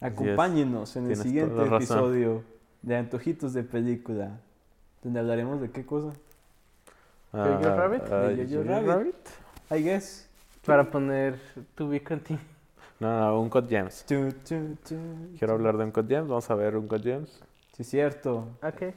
[0.00, 2.42] Acompáñenos en el Tienes siguiente episodio
[2.82, 4.38] de Antojitos de Película,
[5.02, 6.12] donde hablaremos de qué cosa.
[7.32, 8.02] Ah, Jojo Rabbit?
[8.10, 9.16] ah, De Jojo Rabbit.
[9.70, 10.28] I guess.
[10.64, 11.38] Para poner
[11.74, 12.42] to be continued.
[13.00, 14.04] No, no, un Code Gems.
[14.06, 14.96] Tu, tu, tu,
[15.38, 16.28] Quiero hablar de un Code Gems.
[16.28, 17.40] Vamos a ver un Code Gems.
[17.76, 18.48] Sí, cierto.
[18.62, 18.92] Ok.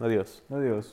[0.00, 0.42] Adiós.
[0.50, 0.82] Adiós.